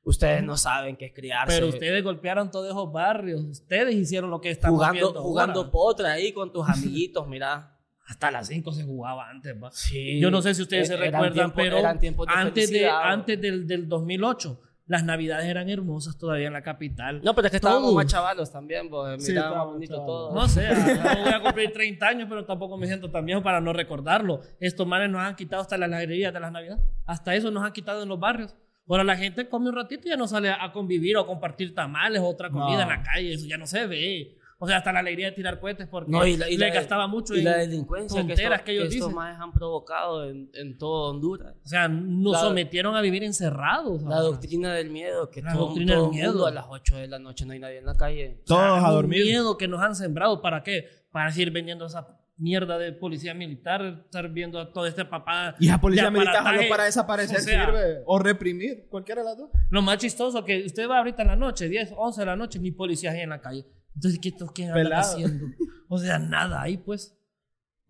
[0.04, 1.56] ustedes no saben qué es criarse.
[1.56, 3.42] Pero ustedes golpearon todos esos barrios.
[3.42, 5.72] Ustedes hicieron lo que estamos jugando, jugando ahora.
[5.72, 7.76] potra ahí con tus amiguitos, mira.
[8.08, 9.70] Hasta las 5 se jugaba antes, ¿va?
[9.72, 10.20] Sí.
[10.20, 11.86] Yo no sé si ustedes se Eran recuerdan, pero de
[12.28, 17.22] antes, de, antes del, del 2008, las navidades eran hermosas todavía en la capital.
[17.24, 20.08] No, pero es que estábamos más chavalos también, pues, Sí, mira, más estábamos bonito chavalos.
[20.08, 20.34] todo.
[20.34, 23.62] No sé, no voy a cumplir 30 años, pero tampoco me siento tan viejo para
[23.62, 24.42] no recordarlo.
[24.60, 26.84] Estos manes nos han quitado hasta las alegrías de las navidades.
[27.06, 28.56] Hasta eso nos han quitado en los barrios.
[28.90, 31.74] Ahora la gente come un ratito y ya no sale a convivir o a compartir
[31.76, 32.82] tamales o otra comida No.
[32.84, 33.34] en la calle.
[33.34, 34.36] Eso ya no se ve.
[34.62, 36.74] O sea, hasta la alegría de tirar cohetes porque No, y la, y le la-
[36.74, 39.16] gastaba mucho y en la delincuencia que, esto- que ellos que estos dicen.
[39.16, 41.56] majes han provocado en, en todo Honduras.
[41.64, 44.02] O sea, nos La- sometieron a vivir encerrados.
[44.04, 46.46] La doctrina del miedo, que La todo, doctrina todo del mundo miedo.
[46.48, 48.42] a las 8 de la noche no hay nadie en la calle.
[48.46, 49.24] Todos O sea, a dormir.
[49.24, 50.42] miedo que nos han sembrado.
[50.42, 50.90] ¿Para qué?
[51.12, 52.06] Para seguir vendiendo esa
[52.40, 55.56] mierda de policía militar, estar viendo a toda esta papada.
[55.60, 58.02] Y esa policía de militar solo para desaparecer O sea, sirve.
[58.06, 59.50] O reprimir, cualquiera de las dos.
[59.70, 62.60] Lo más chistoso que usted va ahorita en la noche, 10, 11 de la noche,
[62.60, 63.66] ni policías ahí en la calle.
[63.94, 65.46] Entonces, ¿qué, qué andan haciendo?
[65.90, 67.16] O sea, nada ahí, pues.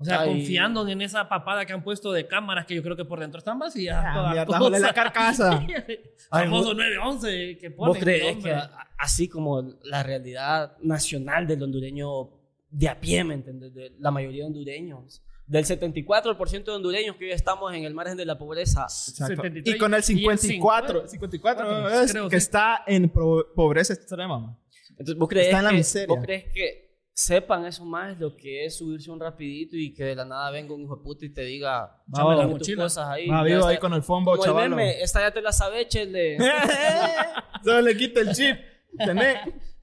[0.02, 0.30] O sea, Ay.
[0.30, 3.38] confiando en esa papada que han puesto de cámaras que yo creo que por dentro
[3.38, 4.02] están vacías.
[4.02, 5.62] Ah, toda la carcasa.
[6.30, 7.94] Famoso 911 que ponen.
[7.94, 12.39] ¿Vos crees que a- así como la realidad nacional del hondureño
[12.70, 13.74] de a pie, ¿me entiendes?
[13.74, 15.24] De la mayoría de hondureños.
[15.48, 18.84] Del 74% de hondureños que hoy estamos en el margen de la pobreza.
[18.84, 19.36] Exacto.
[19.36, 22.46] 73 Y con el y el 54, 54 es creo, que sí.
[22.46, 24.38] está en pobreza extrema.
[24.40, 24.58] man.
[24.92, 26.08] Entonces, ¿vos crees, Está en la que, miseria.
[26.16, 30.16] ¿vos crees que sepan eso más lo que es subirse un rapidito y que de
[30.16, 32.84] la nada venga un hijo de puta y te diga, Va, "Dame va, tus mochila.
[32.84, 33.28] cosas ahí.
[33.28, 34.70] Va vivo ahí con el fombo, chaval.
[34.70, 36.38] meme, esta ya te la sabes, chele.
[37.64, 38.56] Solo le quita el chip.
[39.06, 39.38] Tenés.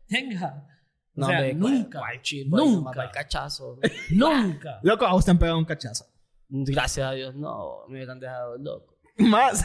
[0.09, 0.64] Tenga.
[1.16, 1.98] O No, sea, hombre, nunca.
[1.98, 2.46] ¿cuál chip?
[2.46, 2.98] Ahí nomás Nunca.
[2.98, 3.79] va el cachazo.
[4.11, 4.81] Nunca.
[4.83, 6.05] Loco, a te han pegado un cachazo.
[6.48, 8.94] Gracias a Dios, no, me hubieran dejado loco.
[9.18, 9.64] Más.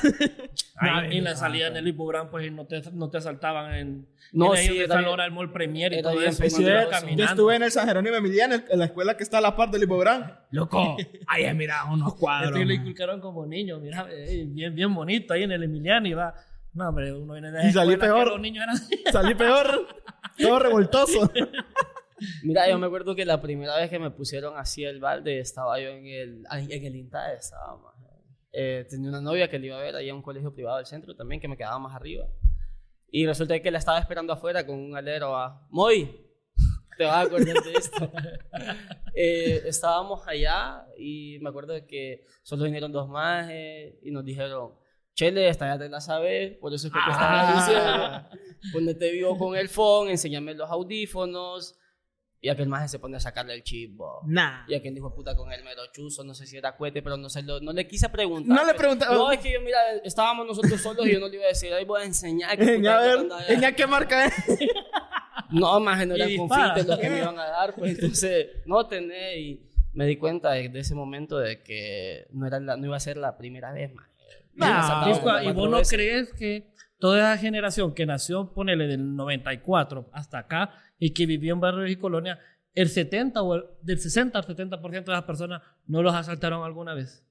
[0.78, 4.08] Ahí en la salida en el hipográn, pues no te, no te asaltaban en.
[4.32, 6.62] No, en ahí sí, bien- hora del Mall Premier y todo bien eso.
[6.62, 9.70] Yo estuve en el San Jerónimo Emiliano, en la escuela que está a la par
[9.70, 10.40] del Hipográn.
[10.52, 10.96] Loco,
[11.28, 12.52] ahí mira unos cuadros.
[12.54, 12.82] Este le man.
[12.86, 16.34] inculcaron como niño, mira, bien, bien bonito ahí en el Emiliano y va.
[16.74, 18.28] No, hombre, uno viene de la Y salí peor.
[18.28, 18.78] Los niños eran.
[19.12, 19.88] Salí peor.
[20.38, 21.32] Todo revoltoso.
[22.44, 25.80] Mira, yo me acuerdo que la primera vez que me pusieron así el balde, estaba
[25.80, 27.92] yo en el, en el INTAE, estaba más.
[28.54, 30.86] Eh, tenía una novia que le iba a ver ahí a un colegio privado del
[30.86, 32.28] centro también, que me quedaba más arriba.
[33.10, 36.10] Y resulta que la estaba esperando afuera con un alero a, Moy,
[36.98, 38.12] te vas a acordar de esto.
[39.14, 44.72] Eh, estábamos allá y me acuerdo que solo vinieron dos más eh, y nos dijeron,
[45.14, 48.30] Chele, esta ya te la sabes, por eso es que te estaba diciendo.
[48.74, 51.78] Ponete vivo con el phone, enséñame los audífonos.
[52.44, 54.22] Y aquel maje se pone a sacarle el chip, bo.
[54.26, 54.66] Nah.
[54.68, 57.30] Y aquel dijo puta con el mero chuzo, no sé si era cohete, pero no,
[57.30, 58.56] se lo, no le quise preguntar.
[58.58, 59.14] No le preguntaba.
[59.14, 61.72] No, es que yo, mira, estábamos nosotros solos y yo no le iba a decir,
[61.72, 62.58] ahí voy a enseñar.
[62.58, 63.54] que Enya, a puta ver, anda allá".
[63.54, 64.34] Enya, ¿qué marca es?
[65.52, 69.38] No, maje, no eran confites los que me iban a dar, pues entonces no tenés.
[69.38, 72.96] Y me di cuenta de, de ese momento de que no, era la- no iba
[72.96, 74.11] a ser la primera vez, maje.
[74.54, 74.66] No.
[74.66, 75.96] saltado Y, vos no veces.
[75.96, 81.54] crees que toda esa generación que nació, ponele del 94 hasta acá y que vivió
[81.54, 82.38] en barrios y colonias,
[82.74, 86.94] el 70 o el, del 60 al 70% de las personas no los asaltaron alguna
[86.94, 87.26] vez.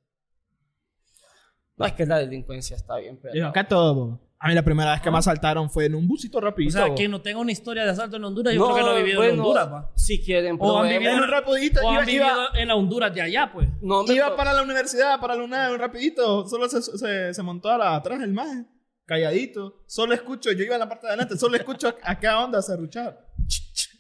[1.77, 3.49] No, es que la delincuencia está bien, pero.
[3.49, 4.21] Acá todo.
[4.43, 6.73] A mí la primera vez que me asaltaron fue en un busito O rapidito.
[6.73, 6.95] sea, bo.
[6.95, 9.23] que no tenga una historia de asalto en Honduras, yo creo que no ha vivido
[9.23, 9.93] en bueno, Honduras, pa.
[9.95, 11.81] Si quieren, O han vivido en un rapidito.
[11.85, 13.69] O han Iba, vivido iba, en la Honduras de allá, pues.
[13.83, 16.49] No, iba pero- para la universidad, para la UNAM, rapidito.
[16.49, 18.65] Solo se, se, se montó a la, atrás el maje.
[19.05, 19.83] Calladito.
[19.87, 23.27] Solo escucho, yo iba en la parte de adelante, solo escucho acá onda serruchar.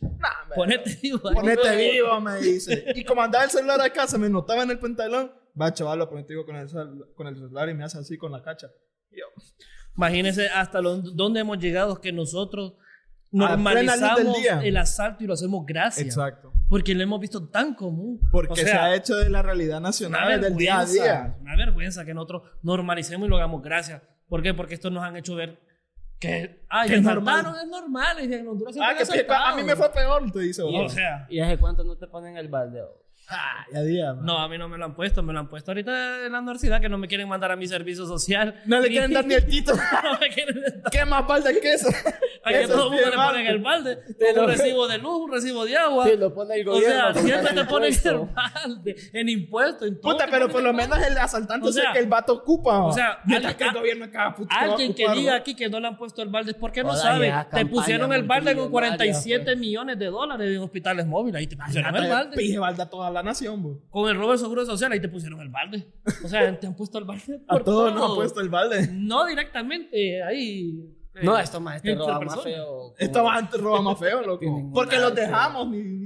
[0.00, 1.28] Nah, me- Ponete vivo.
[1.28, 1.34] ahí.
[1.34, 2.84] Ponete vivo, me dice.
[2.94, 5.32] Y como andaba el celular acá, se me notaba en el pantalón.
[5.60, 6.66] Va, chaval, lo ponete vivo con el,
[7.14, 8.68] con el celular y me hace así con la cacha.
[9.10, 9.26] Y yo,
[9.96, 12.74] Imagínense hasta lo- dónde hemos llegado que nosotros
[13.32, 16.04] normalizamos el asalto y lo hacemos gracias.
[16.06, 16.52] Exacto.
[16.68, 18.20] Porque lo hemos visto tan común.
[18.30, 21.36] Porque O se ha hecho de la realidad nacional del día a vergüenza, día.
[21.40, 24.02] Una vergüenza que nosotros normalicemos y lo hagamos gracias.
[24.28, 24.54] ¿Por qué?
[24.54, 25.60] Porque esto nos han hecho ver
[26.18, 27.46] que, ay, Que es normal.
[27.62, 28.16] es normal.
[28.20, 30.62] Y en Honduras Ah, siempre que a mí me fue peor, te dice.
[30.62, 30.92] O vos.
[30.92, 32.88] sea, ¿Y hace cuánto no te ponen el baldeo?
[33.30, 34.24] Ah, ya día, man.
[34.24, 35.22] no, a mí no me lo han puesto.
[35.22, 37.66] Me lo han puesto ahorita en la universidad que no me quieren mandar a mi
[37.68, 38.60] servicio social.
[38.66, 39.72] No le quieren dar ni el tito.
[40.04, 40.90] no me quieren dar.
[40.90, 41.88] ¿Qué más falta que eso?
[42.42, 43.98] Aquí Eso todo el mundo le ponen el balde.
[44.40, 46.06] Un recibo de luz, un recibo de agua.
[46.06, 46.96] Sí, lo pone el O gobierno.
[46.96, 49.88] sea, por siempre te ponen el balde en impuestos.
[49.88, 50.88] en todo Puta, pero por lo balde.
[50.88, 52.82] menos el asaltante O sea, que el vato ocupa.
[52.84, 55.54] o sea, mientras al- que el a- gobierno acá puto, a Alguien que diga aquí
[55.54, 57.32] que no le han puesto el balde es porque no sabe.
[57.52, 59.58] Te pusieron el balde con multimillonaria, 47 pues.
[59.58, 61.38] millones de dólares en hospitales móviles.
[61.40, 62.36] Ahí te pusieron el balde.
[62.36, 63.80] Pije balda a toda la nación, bo.
[63.90, 65.86] Con el robo de seguro social, ahí te pusieron el balde.
[66.24, 67.40] O sea, te han puesto el balde.
[67.48, 68.88] A por todos nos han puesto el balde.
[68.92, 70.96] No directamente, ahí.
[71.14, 72.94] eh, No, esto más, este roba más feo.
[72.98, 74.70] Esto va a robar más feo, loco.
[74.72, 76.04] Porque los dejamos, ni, ni.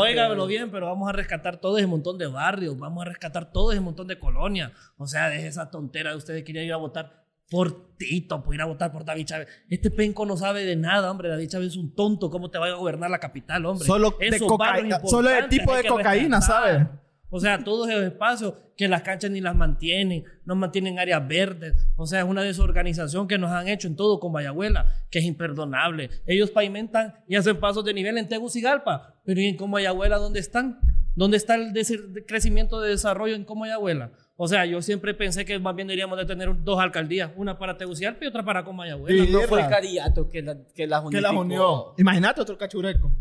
[0.00, 3.72] Óigalo bien, pero vamos a rescatar todo ese montón de barrios, vamos a rescatar todo
[3.72, 4.72] ese montón de colonias.
[4.96, 7.21] O sea, de esa tontera de ustedes querían ir a votar
[7.52, 9.48] por Tito, por ir a votar por David Chávez.
[9.68, 11.28] Este penco no sabe de nada, hombre.
[11.28, 12.30] David Chávez es un tonto.
[12.30, 13.86] ¿Cómo te va a gobernar la capital, hombre?
[13.86, 16.64] Solo de Esos cocaína- barrios solo de importantes tipo de cocaína, rescatar.
[16.74, 16.88] ¿sabe?
[17.34, 21.86] O sea, todos esos espacios que las canchas ni las mantienen, no mantienen áreas verdes.
[21.96, 25.24] O sea, es una desorganización que nos han hecho en todo con Vallabuela, que es
[25.24, 26.10] imperdonable.
[26.26, 30.78] Ellos pavimentan y hacen pasos de nivel en Tegucigalpa, pero ¿y en Comayagüela dónde están?
[31.14, 34.10] ¿Dónde está el de- crecimiento de desarrollo en Comayagüela?
[34.44, 37.76] O sea, yo siempre pensé que más bien deberíamos de tener dos alcaldías, una para
[37.76, 39.24] Tegucigalpa y otra para Comayagüela.
[39.24, 39.30] Sí.
[39.30, 41.40] No fue el cariato que, la, que las Que las unificó.
[41.40, 41.94] unió.
[41.96, 43.12] Imagínate otro cachureco.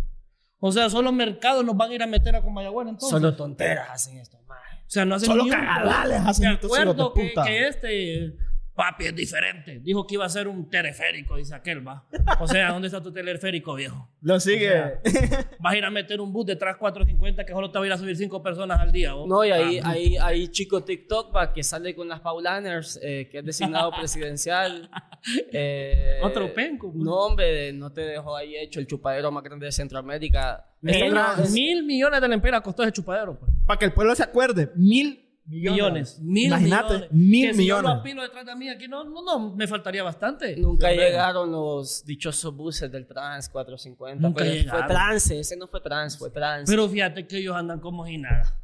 [0.59, 3.11] O sea, solo mercados nos van a ir a meter a Comayagüela entonces.
[3.19, 4.77] Solo tonteras hacen esto, maje.
[4.79, 8.33] O sea, no hacen Solo ni un- cagadales hacen Me hijos de acuerdo que este
[8.81, 9.79] papi es diferente.
[9.79, 12.03] Dijo que iba a ser un teleférico, dice aquel, va.
[12.39, 14.09] O sea, ¿dónde está tu teleférico, viejo?
[14.21, 14.71] Lo sigue.
[15.59, 17.93] Vas a ir a meter un bus detrás 450 que solo te va a ir
[17.93, 19.13] a subir cinco personas al día.
[19.13, 19.27] ¿vos?
[19.27, 23.29] No, y ahí, Ah, ahí, ahí chico TikTok va que sale con las Paulaners, eh,
[23.31, 24.89] que es designado presidencial.
[25.51, 27.03] Eh, Otro penco, pues.
[27.03, 30.65] No, hombre, no te dejó ahí hecho el chupadero más grande de Centroamérica.
[30.81, 31.13] Mil,
[31.51, 33.37] mil millones de lempiras costó ese chupadero.
[33.37, 33.51] Pues.
[33.67, 34.71] Para que el pueblo se acuerde.
[34.75, 36.19] Mil millones.
[36.19, 36.19] Millones.
[36.21, 37.11] Mil Imagínate, millones.
[37.11, 37.83] mil que Si yo millones.
[37.83, 40.55] lo apilo detrás de mí aquí, no, no, no, me faltaría bastante.
[40.57, 44.21] Nunca llegaron los dichosos buses del Trans 450.
[44.21, 44.81] Nunca pero llegaron.
[44.81, 46.69] Fue Trans, ese no fue Trans, fue Trans.
[46.69, 48.57] Pero fíjate que ellos andan como si nada.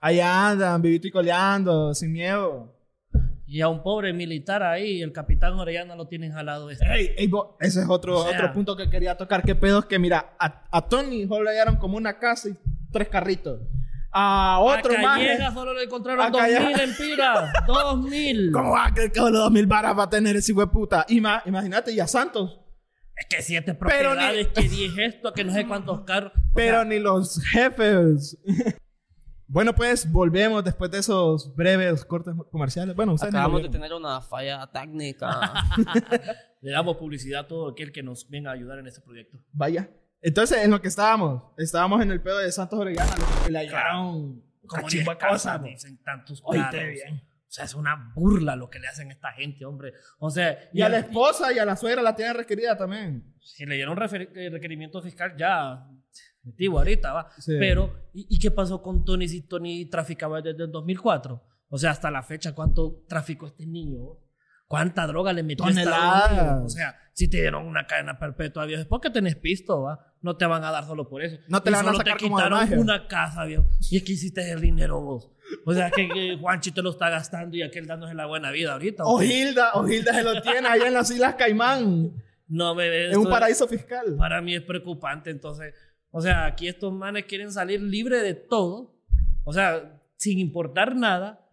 [0.00, 2.74] Allá andan, vivito y coleando, sin miedo.
[3.50, 6.70] Y a un pobre militar ahí, el capitán Orellana lo tienen jalado.
[6.70, 6.84] Este.
[6.86, 9.42] Ey, ey, bo- ese es otro, O sea- otro punto que quería tocar.
[9.42, 12.56] ¿Qué pedo es que, mira, a, a Tony solo le dieron como una casa y
[12.92, 13.60] tres carritos.
[14.10, 15.54] A otro a más.
[15.54, 16.66] Solo le encontraron A dos Calleja.
[16.66, 17.52] mil empiras.
[17.66, 18.50] dos mil.
[18.52, 21.04] ¿Cómo va a creer que dos mil varas va a tener ese hijo de puta?
[21.08, 22.60] Ima- Imagínate, y a Santos.
[23.16, 26.32] Es que siete Pero ni- propiedades, que diez esto, que no sé cuántos carros.
[26.34, 28.38] O Pero sea, ni los jefes.
[29.48, 32.94] bueno, pues volvemos después de esos breves cortes comerciales.
[32.94, 35.52] Bueno, Acabamos de tener una falla técnica.
[36.60, 39.38] le damos publicidad a todo aquel que nos venga a ayudar en este proyecto.
[39.52, 39.90] Vaya.
[40.20, 44.42] Entonces, en lo que estábamos, estábamos en el pedo de Santos Orellana, que le llegaron
[44.66, 44.82] Como
[45.30, 45.66] cosas, ¿no?
[45.68, 47.22] dicen tantos Oíste bien.
[47.48, 49.94] O sea, es una burla lo que le hacen a esta gente, hombre.
[50.18, 53.34] O sea, Y a la esposa y a la suegra la tienen requerida también.
[53.40, 55.86] si le dieron eh, requerimiento fiscal ya
[56.44, 57.56] antiguo ahorita va Sí.
[57.58, 61.90] pero ¿y, y qué pasó con Tony si Tony traficaba desde el 2004 o sea
[61.90, 64.18] hasta la fecha cuánto traficó este niño
[64.68, 66.62] cuánta droga le metió Toneladas.
[66.64, 70.36] O sea si te dieron una cadena perpetua viejo es porque tenés pisto va no
[70.36, 72.22] te van a dar solo por eso No te Y la van a sacar te
[72.22, 72.78] como de quitaron magia.
[72.78, 75.32] una casa viejo y es que hiciste el dinero vos
[75.66, 78.74] o sea que, que Juanchi te lo está gastando y aquel dándose la buena vida
[78.74, 79.18] ahorita ¿o?
[79.18, 82.12] Gilda, o Gilda se lo tiene allá en las Islas Caimán.
[82.46, 84.14] no me ves Es un paraíso fiscal.
[84.16, 85.30] para mí es preocupante.
[85.30, 85.74] Entonces,
[86.10, 88.94] o sea, aquí estos manes quieren salir libre de todo,
[89.44, 91.47] o sea, sin importar nada.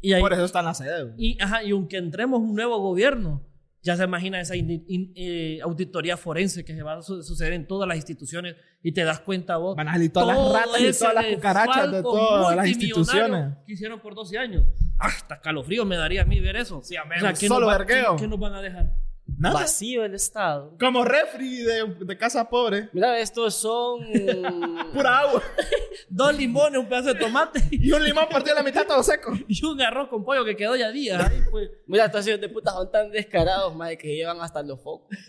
[0.00, 1.14] Y, ahí- Por eso está en la sede.
[1.16, 3.42] y, ajá, y aunque entremos un nuevo gobierno,
[3.82, 7.52] ya se imagina esa in- in- eh, auditoría forense que se va a su- suceder
[7.52, 9.76] en todas las instituciones y te das cuenta vos.
[9.76, 13.54] Van a salir todas las ratas y todas las cucarachas de todas las instituciones.
[13.66, 14.64] Que hicieron por 12 años.
[14.98, 16.82] Hasta calofrío me daría a mí ver eso.
[16.82, 16.96] Sí,
[17.38, 17.86] ¿qué solo nos va-.
[17.86, 18.92] ¿qué, qué nos van a dejar?
[19.38, 19.54] Nada.
[19.60, 20.74] Vacío el Estado.
[20.80, 22.88] Como refri de, de casa pobre.
[22.92, 24.00] Mira, estos son.
[24.94, 25.42] Pura agua.
[26.08, 29.32] Dos limones, un pedazo de tomate Y un limón partido a la mitad todo seco.
[29.48, 31.22] y un arroz con pollo que quedó ya días.
[31.28, 31.70] ahí, pues.
[31.86, 35.14] Mira, estos hijos de puta son tan descarados, madre, que llevan hasta los focos.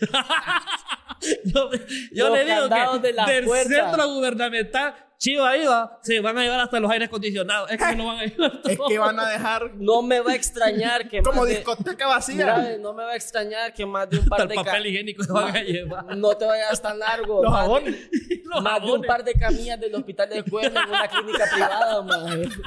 [1.44, 1.68] Yo,
[2.12, 3.68] yo Los le digo que de la del puerta.
[3.68, 7.68] centro gubernamental, Chivo ahí va, se van a llevar hasta los aires acondicionados.
[7.72, 8.70] Es que se lo van a llevar todo.
[8.72, 12.06] Es que van a dejar No me va a extrañar que como más de- discoteca
[12.06, 12.36] vacía.
[12.36, 14.86] Mira, no me va a extrañar que más de un par Hasta el de papel
[14.86, 16.16] higiénico se van a llevar.
[16.16, 17.42] No te vayas tan largo.
[17.42, 18.08] Los más de- jabones.
[18.44, 22.02] Los más de un par de camillas del hospital de escuela en una clínica privada,
[22.02, 22.48] madre.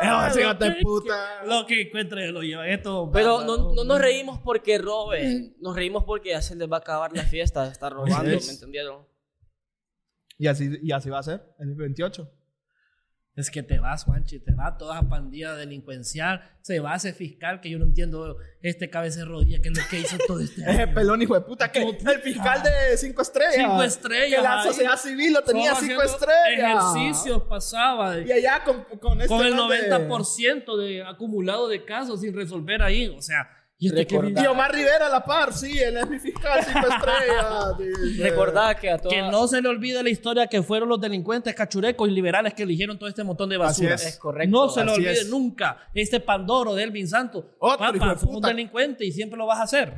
[0.00, 1.44] De que- puta.
[1.44, 2.66] Lo que encuentre lo lleva.
[2.68, 6.76] Esto, Pero no, no nos reímos porque roben, nos reímos porque ya se les va
[6.76, 9.06] a acabar la fiesta, está robando, Así ¿me entendieron?
[10.40, 12.32] Y así, y así va a ser el 28.
[13.36, 17.60] Es que te vas, Juanchi, te va toda esa pandilla delincuencial, se va ese fiscal
[17.60, 20.62] que yo no entiendo, este cabeza de rodilla, que es lo que hizo todo este
[20.68, 20.94] Ese año.
[20.94, 21.70] pelón hijo de puta.
[21.70, 23.54] Que el fiscal de 5 estrellas.
[23.54, 26.96] Cinco estrellas, Que la sociedad civil lo tenía Solo 5 haciendo estrellas.
[26.96, 28.18] Ejercicios pasaba.
[28.18, 32.34] Y allá con, con, este con el man de- 90% de acumulado de casos sin
[32.34, 33.08] resolver ahí.
[33.08, 33.48] O sea,
[33.82, 38.76] y Omar Rivera a la par, sí, él es mi fiscal 5 estrellas.
[38.80, 39.14] que a toda...
[39.14, 42.64] que no se le olvide la historia que fueron los delincuentes cachurecos y liberales que
[42.64, 43.94] eligieron todo este montón de basura.
[43.94, 44.12] Así es.
[44.14, 45.28] Es correcto, No se le olvide es.
[45.30, 45.78] nunca.
[45.94, 47.44] Este Pandoro de Elvin Santos.
[47.58, 49.94] Otro hijo Papá, de sos un delincuente y siempre lo vas a hacer.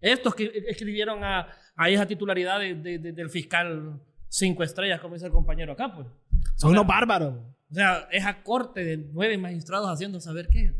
[0.00, 5.14] Estos que escribieron a, a esa titularidad de- de- de- del fiscal cinco estrellas, como
[5.14, 6.06] dice el compañero acá, pues.
[6.54, 7.34] Son unos bárbaros.
[7.70, 10.72] O sea, esa corte de nueve magistrados haciendo saber qué.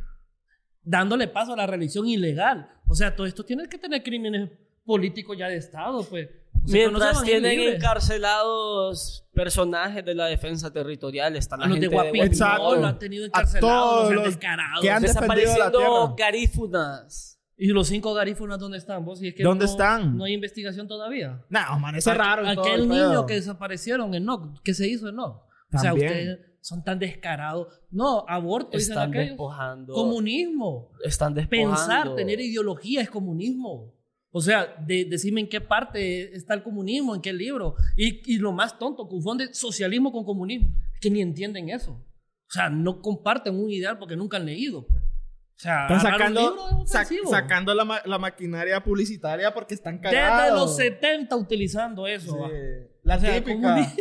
[0.89, 2.71] Dándole paso a la reelección ilegal.
[2.89, 4.49] O sea, todo esto tiene que tener crímenes
[4.85, 6.29] políticos ya de Estado, pues.
[6.65, 7.77] O sea, Mientras tienen libres.
[7.77, 12.77] encarcelados personajes de la defensa territorial, están la A los de gente Guapinol Exacto.
[12.77, 14.83] lo han tenido encarcelados, todos los han los descarado.
[14.83, 17.41] que han desapareciendo garífunas.
[17.59, 19.19] ¿Y los cinco garífunas dónde están vos?
[19.19, 20.17] Si es que ¿Dónde no- están?
[20.17, 21.43] No hay investigación todavía.
[21.49, 22.51] No, man, eso es raro.
[22.51, 25.43] y todo Aquel el niño que desaparecieron en NOC, que se hizo en NOC.
[25.73, 26.39] O sea, También.
[26.67, 27.69] Son tan descarados.
[27.91, 29.29] No, aborto, dicen Están aquellos.
[29.29, 29.95] despojando.
[29.95, 30.91] Comunismo.
[31.05, 31.71] Están despojando.
[31.77, 33.95] Pensar, tener ideología es comunismo.
[34.33, 37.77] O sea, de, decime en qué parte está el comunismo, en qué libro.
[37.97, 40.69] Y, y lo más tonto, confunde socialismo con comunismo.
[40.93, 41.93] Es que ni entienden eso.
[41.93, 44.87] O sea, no comparten un ideal porque nunca han leído.
[44.89, 45.01] pues.
[45.03, 46.41] O sea, Están sacando,
[46.85, 50.59] es sac- sacando la, ma- la maquinaria publicitaria porque están Desde cagados.
[50.61, 52.37] los 70 utilizando eso.
[52.49, 52.89] Sí.
[53.05, 53.77] La O sea, típica.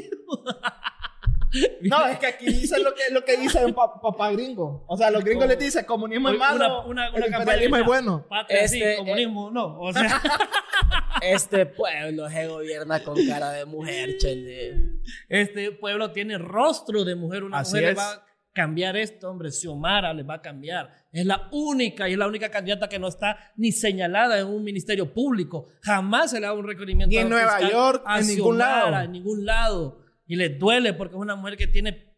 [1.81, 4.83] No, es que aquí dicen lo que, lo que dice un pa- papá gringo.
[4.87, 8.25] O sea, los gringos les dicen comunismo es malo, una- una- el imperialismo es bueno.
[8.27, 9.79] Patria sí, Este, comunismo no.
[9.79, 10.21] O sea,
[11.21, 14.99] Este pueblo se gobierna con cara de mujer, chele.
[15.29, 17.43] este pueblo tiene rostro de mujer.
[17.43, 17.97] Una Así mujer le es.
[17.97, 19.51] va a cambiar esto, hombre.
[19.51, 20.89] Xiomara le va a cambiar.
[21.11, 24.63] Es la única y es la única candidata que no está ni señalada en un
[24.63, 25.67] ministerio público.
[25.81, 27.09] Jamás se le da un requerimiento.
[27.09, 29.05] Ni en Nueva York, a en ningún Xiomara, lado.
[29.05, 30.05] En ningún lado.
[30.26, 32.15] Y le duele porque es una mujer que tiene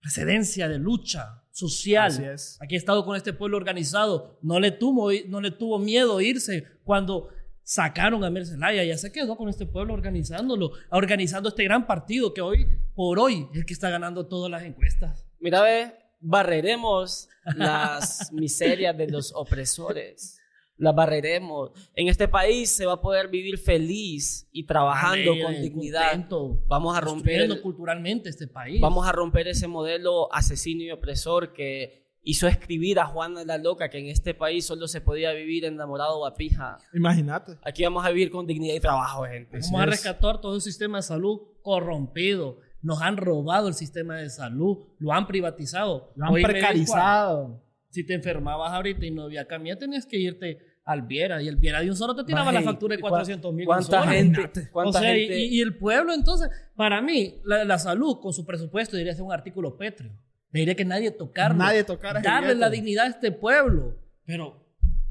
[0.00, 2.06] precedencia de lucha social.
[2.06, 2.58] Así es.
[2.60, 4.38] Aquí ha estado con este pueblo organizado.
[4.42, 7.30] No le tuvo, no le tuvo miedo irse cuando
[7.62, 8.84] sacaron a Mercelaya.
[8.84, 13.48] Ya se quedó con este pueblo organizándolo, organizando este gran partido que hoy, por hoy,
[13.52, 15.26] es el que está ganando todas las encuestas.
[15.40, 20.37] Mira, ve, barreremos las miserias de los opresores.
[20.78, 21.70] Las barreremos.
[21.94, 26.10] En este país se va a poder vivir feliz y trabajando con dignidad.
[26.12, 28.80] contento, Vamos a romper el- culturalmente este país.
[28.80, 33.88] Vamos a romper ese modelo asesino y opresor que hizo escribir a Juana la Loca
[33.88, 36.76] que en este país solo se podía vivir enamorado o a pija.
[36.94, 37.52] Imagínate.
[37.64, 39.58] Aquí vamos a vivir con dignidad y trabajo, gente.
[39.62, 39.90] Vamos a es.
[39.90, 42.58] rescatar todo el sistema de salud corrompido.
[42.82, 46.12] Nos han robado el sistema de salud, lo han privatizado.
[46.16, 47.62] Lo han Hoy precarizado.
[47.88, 50.58] si te enfermabas ahorita y no había camilla, tenías que irte
[50.88, 51.40] al Viera.
[51.42, 53.66] Y el Viera de un solo te tiraba la factura de ¿y cua- 400 mil.
[53.66, 54.68] ¿Cuánta gente?
[54.72, 55.38] ¿Cuánta o sea, y- gente?
[55.38, 59.22] Y, y el pueblo, entonces, para mí, la, la salud con su presupuesto debería ser
[59.24, 60.12] un artículo pétreo.
[60.50, 61.58] Debería que nadie tocarlo.
[61.58, 63.98] Nadie tocara Darle la dignidad a este pueblo.
[64.24, 64.66] Pero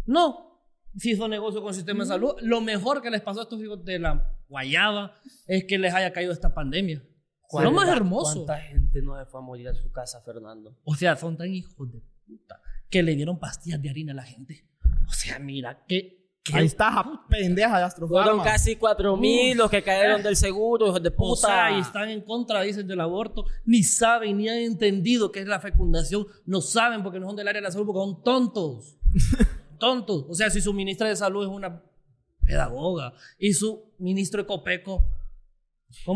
[0.05, 0.45] no.
[0.95, 3.61] Si hizo negocio con el sistema de salud, lo mejor que les pasó a estos
[3.61, 5.13] hijos de la guayaba
[5.45, 7.03] es que les haya caído esta pandemia.
[7.53, 8.45] Lo más ¿Cuánta- hermoso.
[8.45, 10.75] ¿Cuánta gente no se fue a morir a su casa, Fernando?
[10.83, 12.59] O sea, son tan hijos de puta
[12.89, 14.65] que le dieron pastillas de harina a la gente.
[15.07, 16.15] O sea, mira, qué.
[16.43, 18.23] qué- Ahí está, ja- pendeja de Astrofarma.
[18.23, 21.47] Fueron casi cuatro mil los que cayeron del seguro, hijos de O puta.
[21.47, 23.45] sea, y están en contra, dicen, del aborto.
[23.65, 26.25] Ni saben, ni han entendido qué es la fecundación.
[26.45, 28.97] No saben porque no son del área de la salud, porque son tontos.
[29.79, 30.25] tontos.
[30.29, 31.81] O sea, si su ministra de salud es una
[32.45, 34.97] pedagoga y su ministro de Copeco.
[34.97, 35.16] ¿Cómo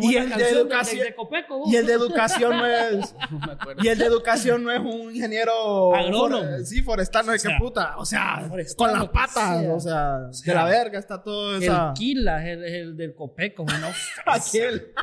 [0.02, 1.64] Y es el de educación- de Copeco?
[1.66, 3.16] Y el de educación no es.
[3.32, 3.84] No.
[3.84, 5.96] Y el de educación no es un ingeniero.
[5.96, 6.44] Agrónomo.
[6.44, 7.98] for- sí, forestal, no O sea, qué puta.
[7.98, 9.62] O sea, con las que patas.
[9.62, 9.74] sea.
[9.74, 11.94] O sea, de sea, la verga está todo El esa.
[11.96, 13.64] Kila es el, es el del Copeco.
[13.64, 14.24] Ofensa.
[14.26, 14.94] Aquel.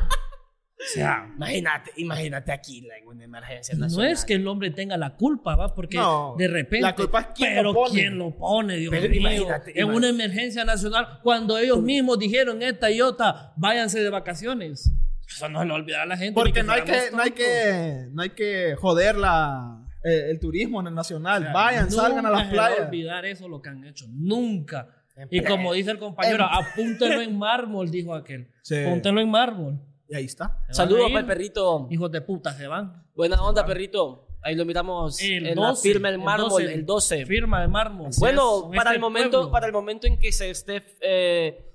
[0.81, 4.11] O sea, Imagínate, imagínate aquí la- en una emergencia No nacional.
[4.11, 5.75] es que el hombre tenga la culpa, ¿va?
[5.75, 6.81] Porque No, de repente.
[6.81, 7.91] la culpa es quien pero lo pone.
[7.91, 9.19] quién lo pone, Dios Pero mío.
[9.19, 9.97] imagínate, en imagínate.
[9.97, 14.89] una emergencia nacional, cuando ellos mismos dijeron esta y otra, váyanse de vacaciones.
[15.27, 16.33] Eso no se lo olvidará a la gente.
[16.33, 20.79] Porque no hay, que, no, hay que, no hay que joder la, eh, el turismo
[20.79, 21.41] en el nacional.
[21.41, 22.87] O sea, Vayan, salgan a las playas.
[22.87, 24.05] olvidar eso lo que han hecho.
[24.09, 24.87] Nunca.
[25.17, 28.47] En Y como dice el compañero, En- apúntenlo en mármol, dijo aquel.
[28.61, 28.77] Sí.
[28.81, 29.81] Apúntenlo en mármol.
[30.09, 30.47] Y ahí está.
[30.47, 31.87] Se van Saludos para el perrito.
[31.91, 33.05] Hijos de puta, se van.
[33.15, 34.25] Buena onda, perrito.
[34.41, 37.25] Ahí lo miramos El en 12, la firma del mármol, el 12.
[37.25, 38.09] Firma de mármol.
[38.17, 39.51] Bueno, para este el momento, pueblo.
[39.51, 41.65] para el momento en que se esté, eh,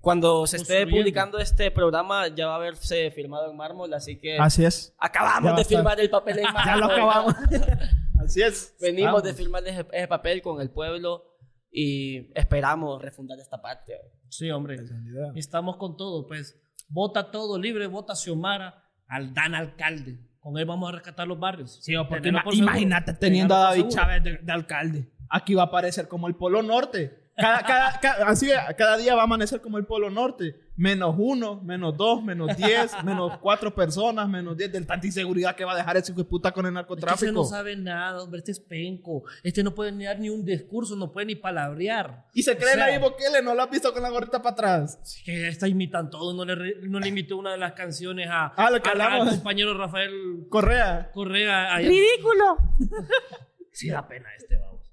[0.00, 4.38] cuando se esté publicando este programa, ya va a haberse firmado en mármol, así que
[4.38, 4.94] Así es.
[4.98, 6.62] Acabamos de firmar el papel en mármol.
[6.66, 7.34] Ya lo acabamos.
[8.24, 8.74] Así es.
[8.80, 9.22] Venimos Vamos.
[9.24, 11.24] de firmar ese, ese papel con el pueblo
[11.72, 13.98] y esperamos refundar esta parte.
[14.28, 14.76] Sí, hombre.
[14.76, 14.92] Es.
[15.34, 16.56] Estamos con todo, pues.
[16.92, 20.18] Vota todo libre, vota Xiomara al Dan alcalde.
[20.40, 21.78] Con él vamos a rescatar los barrios.
[21.82, 23.88] Sí, porque ima- por imagínate teniendo a David.
[23.88, 25.08] Chávez de, de alcalde.
[25.28, 27.21] Aquí va a aparecer como el Polo Norte.
[27.34, 30.54] Cada, cada, cada- así, cada día va a amanecer como el Polo Norte.
[30.74, 34.70] Menos uno, menos dos, menos diez, menos cuatro personas, menos diez.
[34.72, 37.24] Del tanta inseguridad que va a dejar ese hijo de puta con el narcotráfico.
[37.24, 38.38] ese no sabe nada, hombre.
[38.38, 39.22] Este es penco.
[39.42, 42.26] Este no puede ni dar ni un discurso, no puede ni palabrear.
[42.34, 44.52] y se O creen sea, ahí Bukele, ¿no lo has visto con la gorrita para
[44.54, 44.98] atrás?
[45.02, 46.34] Es que está imitan todo.
[46.34, 49.28] No le, no le imitó una de las canciones a, Ah, lo que a- hablamos.
[49.28, 51.10] al compañero Rafael Correa.
[51.12, 51.74] Correa.
[51.74, 51.88] allá.
[51.88, 52.56] ¡Ridículo!
[53.74, 54.92] Sí da pena este, vamos.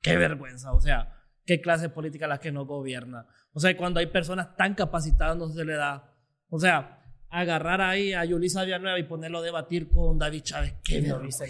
[0.00, 1.10] Qué vergüenza, o sea,
[1.44, 3.26] qué clase política la que nos gobierna.
[3.52, 6.12] O sea, cuando hay personas tan capacitadas no se le da.
[6.48, 7.00] O sea,
[7.34, 10.74] agarrar ahí a Yulisa Villanueva y ponerlo a debatir con David Chávez.
[10.84, 11.44] Qué vergüenza.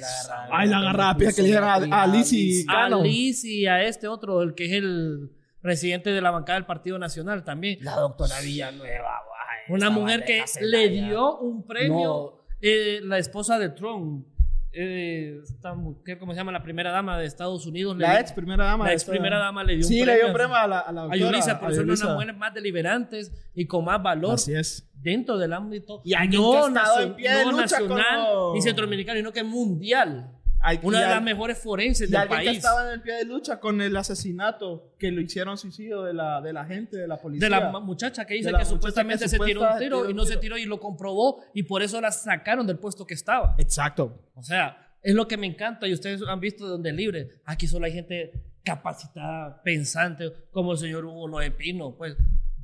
[0.51, 3.03] Ay, la agarrada pija que le dieron a, a Lizzy A Cano.
[3.03, 5.31] Liz y a este otro, el que es el
[5.61, 7.79] presidente de la bancada del Partido Nacional también.
[7.83, 13.71] La doctora Villanueva, guay, Una mujer que le dio un premio, eh, la esposa de
[13.71, 14.27] Trump.
[14.77, 16.53] Eh, esta mujer, ¿cómo se llama?
[16.53, 17.97] La primera dama de Estados Unidos.
[17.97, 18.87] le La dio- ex primera dama.
[18.87, 20.66] la ex primera dama le dio un Sí, le premio dio a- un premio a
[20.66, 22.05] la, a la a doctora, Yulisa por ser una de Yulisa.
[22.07, 24.89] las mujeres más deliberantes y con más valor Así es.
[24.95, 29.18] dentro del ámbito Y ha estado en pie de no lucha nacional los- ni centroamericano,
[29.18, 30.31] sino que mundial.
[30.67, 32.57] Hay- Una de al- las mejores forenses del alguien que país.
[32.59, 36.41] estaba en el pie de lucha con el asesinato que lo hicieron suicidio de la,
[36.41, 37.47] de la gente, de la policía.
[37.47, 40.25] De la muchacha que dice que supuestamente que se tiró un tiro tiró y no
[40.25, 43.55] se tiró y lo comprobó y por eso la sacaron del puesto que estaba.
[43.59, 44.31] Exacto.
[44.35, 47.29] O sea, es lo que me encanta y ustedes han visto de donde libre.
[47.45, 48.33] Aquí solo hay gente
[48.65, 52.17] capacitada, pensante, como el señor Hugo Noé Pino, pues.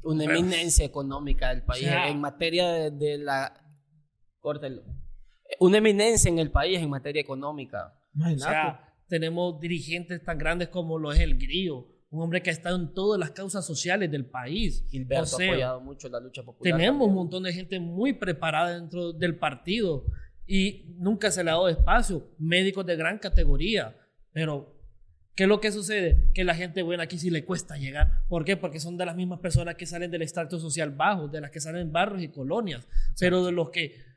[0.02, 3.52] Una eminencia económica del país O sea- en materia de, de la...
[4.40, 4.82] Córtelo.
[5.58, 7.94] Una eminencia en el país en materia económica.
[8.14, 8.50] O Imagínate.
[8.50, 12.76] sea, tenemos dirigentes tan grandes como lo es el Grillo, un hombre que ha estado
[12.76, 14.84] en todas las causas sociales del país.
[14.88, 16.76] Gilberto O sea, ha apoyado mucho la lucha popular.
[16.76, 17.14] Tenemos un también.
[17.14, 20.04] montón de gente muy preparada dentro del partido
[20.46, 22.26] y nunca se le ha dado espacio.
[22.38, 23.96] Médicos de gran categoría.
[24.32, 24.76] Pero,
[25.36, 26.30] ¿qué es lo que sucede?
[26.34, 28.24] Que la gente buena aquí sí le cuesta llegar.
[28.28, 28.56] ¿Por qué?
[28.56, 31.60] Porque son de las mismas personas que salen del extracto social bajo, de las que
[31.60, 32.86] salen en barrios y colonias.
[33.18, 34.09] Pero de los que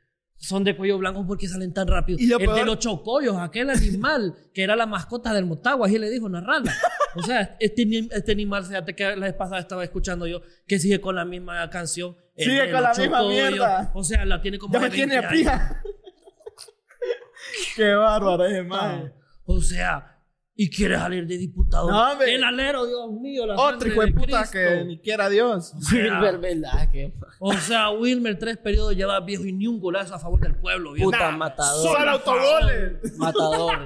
[0.44, 2.18] son de cuello blanco, ¿por qué salen tan rápido?
[2.20, 6.10] Y El de los chocollos, aquel animal que era la mascota del Motagua, así le
[6.10, 6.72] dijo una rana.
[7.16, 11.00] O sea, este, este animal, fíjate que la vez pasada estaba escuchando yo, que sigue
[11.00, 12.16] con la misma canción.
[12.36, 13.90] Sigue con la misma mierda.
[13.94, 15.32] O sea, la tiene como Ya me tiene 20 a años.
[15.32, 15.82] pija.
[17.76, 19.12] Qué bárbaro ese man.
[19.44, 20.13] O sea,
[20.56, 21.90] y quiere salir de diputado.
[21.90, 24.52] No, el alero, Dios mío, la Otro hijo de puta Cristo.
[24.52, 25.72] que ni quiera Dios.
[25.76, 27.12] O sea, Wilber Velázquez.
[27.40, 30.92] o sea, Wilmer, tres periodos lleva viejo y ni un golazo a favor del pueblo.
[30.92, 31.10] viejo.
[31.10, 31.82] Puta matador.
[31.98, 32.92] Solo autogoles.
[33.18, 33.84] Matador.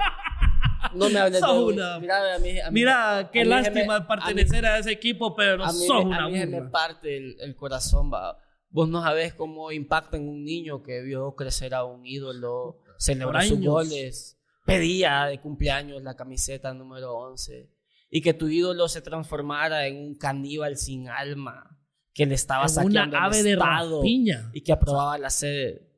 [0.94, 1.72] No me hables Sos de...
[1.74, 4.92] una- Mira, a mí, a mí- Mira, qué a mí lástima me- pertenecer a, ese
[4.92, 8.38] equipo, pero a mí, sos una a mí me parte el, el corazón, va.
[8.70, 13.32] Vos no sabés cómo impacta en un niño que vio crecer a un ídolo, celebró
[13.32, 13.66] Por sus años.
[13.72, 14.37] goles,
[14.68, 17.70] pedía de cumpleaños la camiseta número 11
[18.10, 21.78] y que tu ídolo se transformara en un caníbal sin alma
[22.14, 24.50] que le estaba En saqueando una el ave de Estado rapiña.
[24.52, 25.88] y que aprobaba la sede.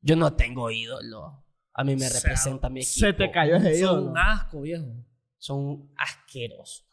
[0.00, 1.44] Yo no tengo ídolo.
[1.74, 3.06] A mí me O sea, representa mi equipo.
[3.06, 4.10] Se te cayó ese Son ídolo.
[4.10, 4.86] un asco, viejo.
[5.38, 6.86] Son asquerosos.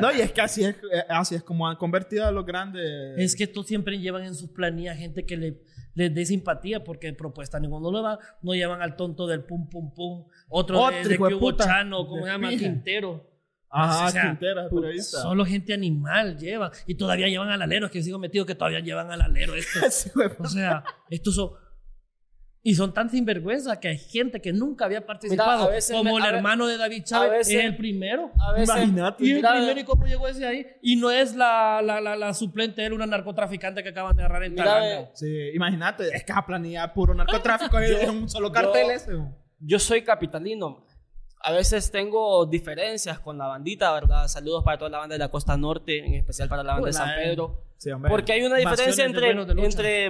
[0.00, 3.18] No, y es que así es, eh, así es como han convertido a los grandes.
[3.18, 5.62] Es que estos siempre llevan en sus planillas gente que le,
[5.94, 8.18] les dé simpatía porque propuesta ninguno lo va.
[8.42, 10.24] No llevan al tonto del pum pum pum.
[10.48, 11.64] Otro, Otro de, de hijo de que hubo puta.
[11.64, 12.48] Chano, ¿cómo se llama?
[12.50, 13.28] Quintero.
[13.74, 15.22] Ajá, o sea, Quintera, periodista.
[15.22, 16.70] Solo gente animal llevan.
[16.86, 17.86] Y todavía llevan al alero.
[17.86, 19.54] Es que sigo metido que todavía llevan al alero.
[19.90, 20.28] Sí, güey.
[20.38, 21.50] O sea, estos son.
[22.64, 25.64] Y son tan sinvergüenza que hay gente que nunca había participado.
[25.64, 28.30] a veces como me- el hermano de David a Chávez veces- es el primero.
[28.38, 29.24] A veces, Imagínate.
[29.24, 30.66] Y el Mira, primero, ¿y cómo llegó ese ahí?
[30.80, 34.22] Y no es la, la, la, la suplente de él, una narcotraficante que acaban de
[34.22, 35.08] agarrar en Mira, ve.
[35.14, 39.12] Sí, imagínate, es que planilla puro narcotráfico es un solo cartel yo- ese.
[39.58, 40.86] yo soy capitalino.
[41.44, 44.28] A veces tengo diferencias con la bandita, ¿verdad?
[44.28, 46.92] Saludos para toda la banda de la costa norte, en especial para la banda de
[46.92, 47.14] San eh.
[47.24, 47.64] Pedro.
[47.76, 48.08] Sí, hombre.
[48.08, 50.08] Porque hay una diferencia entre, entre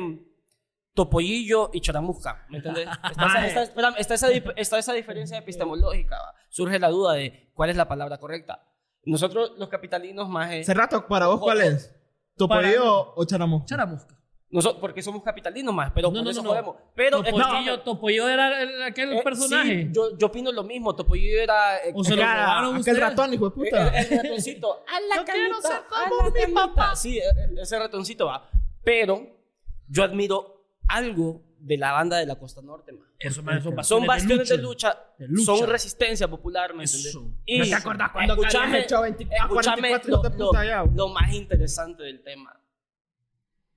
[0.95, 2.86] Topollillo y Choramusca, ¿me entiendes?
[3.11, 6.16] Está, esa, está- está esa, está esa diferencia epistemológica.
[6.16, 6.34] ¿va?
[6.51, 8.62] Surge la duda de cuál es la palabra correcta.
[9.05, 10.53] Nosotros, los capitalinos, más...
[10.53, 11.95] eh, Hace rato, ¿para vos cuál es?
[12.36, 13.64] ¿Topollo o Charamo?
[13.66, 14.16] Charamusca.
[14.51, 16.51] nosotros, porque somos capitalinos más, pero No, por no, eso no, no.
[16.51, 16.76] jodemos.
[16.95, 17.22] Pero...
[17.22, 19.82] Topollillo, Topollillo era el- aquel eh, personaje.
[19.86, 20.95] sí, yo, yo opino lo mismo.
[20.95, 21.78] Topollillo era...
[21.78, 23.99] eh, O se lo robaron aquel ratón, hijo de El, puta.
[23.99, 24.84] el ratoncito.
[24.86, 26.95] A la Yo quiero camita, ser como mi papá.
[26.97, 27.22] Sí, eh,
[27.61, 28.49] ese ratoncito va.
[28.84, 29.26] Pero
[29.88, 30.62] yo admiro
[30.95, 33.07] algo de la banda de la Costa Norte, man.
[33.18, 34.88] Eso, man, son Son bastiones de lucha.
[34.88, 35.45] lucha, De lucha.
[35.45, 37.11] son resistencia popular, ¿me entiendes?
[37.11, 37.24] Eso.
[37.47, 41.09] Y ¿No te acordás cuando escúchame, habías hecho 20 a escúchame 44 lo, lo- lo
[41.09, 42.59] más interesante del tema.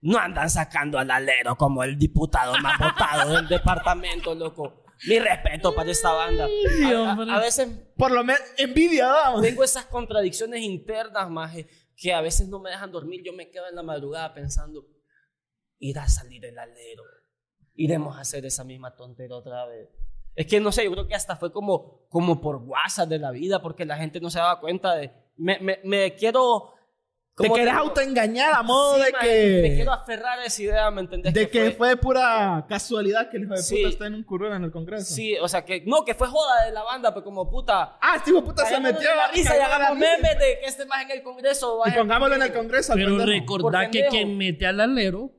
[0.02, 4.84] No andan sacando al alero como el diputado más votado del departamento, loco.
[5.08, 6.48] Mi respeto para esta banda.
[6.86, 9.42] A- a- veces Por lo menos, envidia, vamos.
[9.42, 13.22] tengo esas contradicciones internas, maje, que a veces no me dejan dormir.
[13.24, 14.86] Yo me quedo en la madrugada pensando,
[15.80, 17.04] irá a salir el alero.
[17.76, 19.90] Iremos a hacer esa misma tontera otra vez.
[20.36, 23.32] Es que no sé, yo creo que hasta fue como, como por WhatsApp de la
[23.32, 25.12] vida, porque la gente no se daba cuenta de.
[25.38, 26.72] Me, me, me quiero.
[27.38, 29.62] Te ¿cómo querés autoengañar a modo Sí, de que...
[29.62, 31.34] Me quiero aferrar a esa idea, ¿me entendés?
[31.34, 33.76] De que fue pura casualidad que el hijo de Sí.
[33.76, 35.14] puta está en un curul en el Congreso.
[35.14, 37.98] Sí, o sea, que no, que fue joda de la banda, pero como puta.
[38.02, 40.86] Ah, este hijo de puta se metió la risa y hagamos memes de que este
[40.86, 41.76] más en el Congreso.
[41.86, 42.94] Y vaya- pongámoslo en el Congreso.
[42.94, 43.18] Pero
[43.60, 45.32] Por que quien mete al alero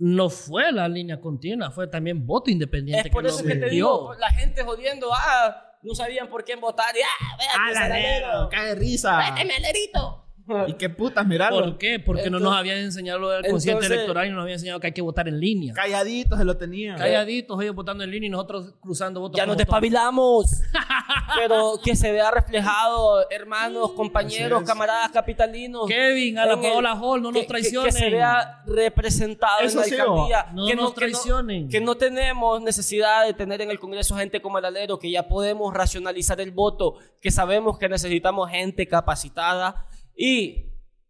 [0.00, 3.08] no fue la línea continua, fue también voto independiente.
[3.08, 6.58] Es por que eso que te digo, la gente jodiendo, ah, no sabían por quién
[6.58, 9.18] votar, y ah, vea, Ah, la cae risa.
[9.18, 10.19] Méteme alerito.
[10.68, 11.60] ¿Y qué putas, mirarlo?
[11.60, 11.98] ¿Por qué?
[11.98, 14.80] Porque no nos habían enseñado lo del consciente entonces- electoral y no nos habían enseñado
[14.80, 15.74] que hay que votar en línea.
[15.74, 16.96] Calladito se lo tenía.
[16.96, 19.36] Calladitos ellos votando en línea y nosotros cruzando votos.
[19.36, 20.62] Ya nos despabilamos.
[21.36, 25.86] Pero que se vea reflejado, hermanos, compañeros, camaradas capitalinos.
[25.88, 27.92] Kevin, a la Paola Hall, no nos que- que- traicionen.
[27.92, 30.46] Que, se vea representado Eso en la sí, alcaldía.
[30.52, 31.68] no que nos que traicionen.
[31.68, 35.28] Que no tenemos necesidad de tener en el Congreso gente como el alero, que ya
[35.28, 39.86] podemos racionalizar el voto, que sabemos que necesitamos gente capacitada.
[40.22, 40.66] Y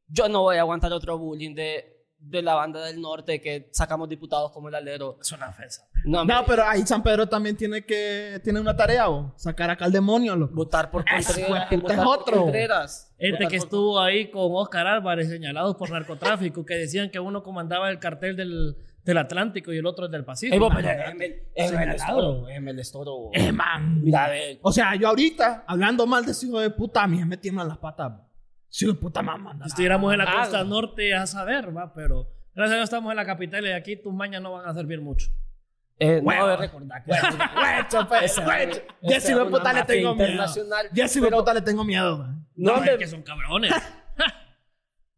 [0.06, 4.08] yo no voy a aguantar otro bullying de, de la banda del norte que sacamos
[4.08, 5.18] diputados como el alero.
[5.20, 5.82] Es una ofensa.
[6.04, 9.34] No, No, pero ahí San Pedro también tiene que tiene una tarea, ¿o?
[9.36, 10.54] sacar acá al demonio, loco.
[10.54, 11.70] votar por Contreras.
[11.70, 12.42] votar es por otro.
[12.42, 13.12] Contreras.
[13.18, 17.18] Este Votar que por- estuvo ahí con Oscar Álvarez señalados por narcotráfico, que decían que
[17.18, 20.68] uno comandaba el cartel del, del Atlántico y el otro del Pacífico.
[20.72, 23.30] Déjeme el- estoro, el estoro.
[23.32, 24.02] Eh, man.
[24.04, 24.30] Mira.
[24.62, 27.66] O sea, yo ahorita, hablando mal de ese hijo de puta, a mí me tiemblan
[27.66, 28.12] las patas.
[28.70, 29.56] Si hijo de puta mamá.
[29.62, 30.70] Si estuviéramos en la costa no.
[30.70, 34.14] norte, a saber, va, pero gracias a Dios estamos en la capital y aquí tus
[34.14, 35.28] mañas no van a servir mucho.
[35.98, 36.40] Eh, Huevo.
[36.40, 37.10] no debe recordar que
[38.08, 40.44] pues, Ya si de una puta le tengo miedo.
[40.94, 42.26] Ya si de Pero- puta le tengo miedo.
[42.56, 43.72] No, No, es que son cabrones.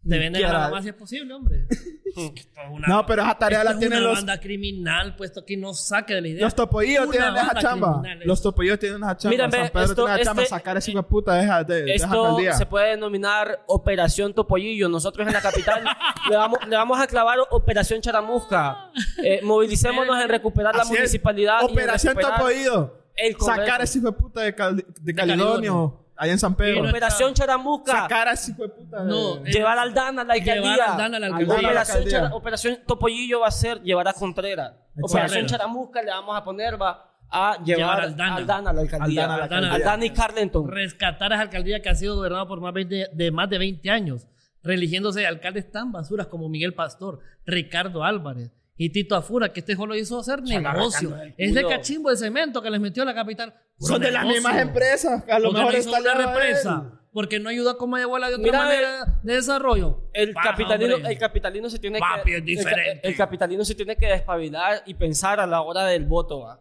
[0.09, 1.67] Te venden a la mamá si es posible, hombre.
[2.15, 5.57] Es una- No, pero esa tarea la es tienen una los, banda criminal, puesto que
[5.57, 6.45] no saque de la idea.
[6.45, 7.05] los topoillos.
[7.07, 8.03] Una Tienen esa chamba.
[8.27, 9.47] Los topoillos tienen esa chamba.
[9.47, 10.43] Ve, San Pedro esto- tiene esa chamba.
[10.43, 12.53] este- Sacar ese hijo de puta de esa, de, de esa Esto alcaldía.
[12.53, 14.91] se puede denominar Operación Topollillo.
[14.91, 15.85] Nosotros en la capital
[16.29, 18.91] le, vamos, le vamos a clavar Operación Charamusca.
[19.25, 20.99] Eh, movilicémonos en recuperar la Así es.
[20.99, 21.61] municipalidad.
[21.63, 22.99] y en Operación Congreso.
[23.41, 25.47] Sacar a ese hijo de puta de, Cali- de Calidonio.
[25.55, 25.99] Calidonio.
[26.23, 26.89] Allá en San Pedro.
[26.89, 27.93] Operación Charamusca.
[28.03, 29.11] Sacar a ese hijo de puta de...
[29.11, 30.55] No, Llevar al Dan a la alcaldía.
[30.75, 31.55] Llevar al Dan a la alcaldía.
[31.57, 32.21] Aldana a la Operación, alcaldía.
[32.21, 34.73] Chara- Operación Topollillo va a ser llevar a Contreras.
[35.03, 35.47] Operación.
[35.47, 38.41] Charamusca le vamos a poner va a llevar, Llevar al al Dana.
[38.43, 39.23] Dan a la alcaldía.
[39.25, 40.07] Al Dan a la Al Dan alcaldía.
[40.07, 40.69] y Carlenton.
[40.71, 43.91] rescatar a esa alcaldía que ha sido gobernada por más, 20 de más de 20
[43.91, 44.29] años,
[44.63, 49.95] religiéndose alcaldes tan basuras como Miguel Pastor, Ricardo Álvarez y Tito Afura, que este solo
[49.95, 51.17] hizo hacer negocio.
[51.37, 51.69] Ese culo.
[51.69, 53.53] cachimbo de cemento que les metió a la capital.
[53.79, 55.23] puro Son de las mismas empresas.
[55.29, 56.29] A lo mejor está una aliado a él.
[56.39, 56.99] represa.
[57.13, 60.09] Porque no ayuda como abuela de otra Mira, manera de desarrollo.
[60.15, 61.13] El Baja, capitalino, hombre.
[61.13, 63.01] el capitalino se tiene Papi, que es diferente.
[63.03, 66.61] El, el capitalino se tiene que despabilar y pensar a la hora del voto, va.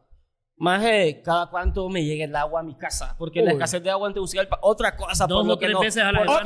[0.61, 3.53] Más eh, cada cuánto me llega el agua a mi casa, porque la Uy.
[3.53, 6.23] escasez de agua en Tegucigalpa, otra cosa Dos por lo que no, veces a la
[6.23, 6.43] por-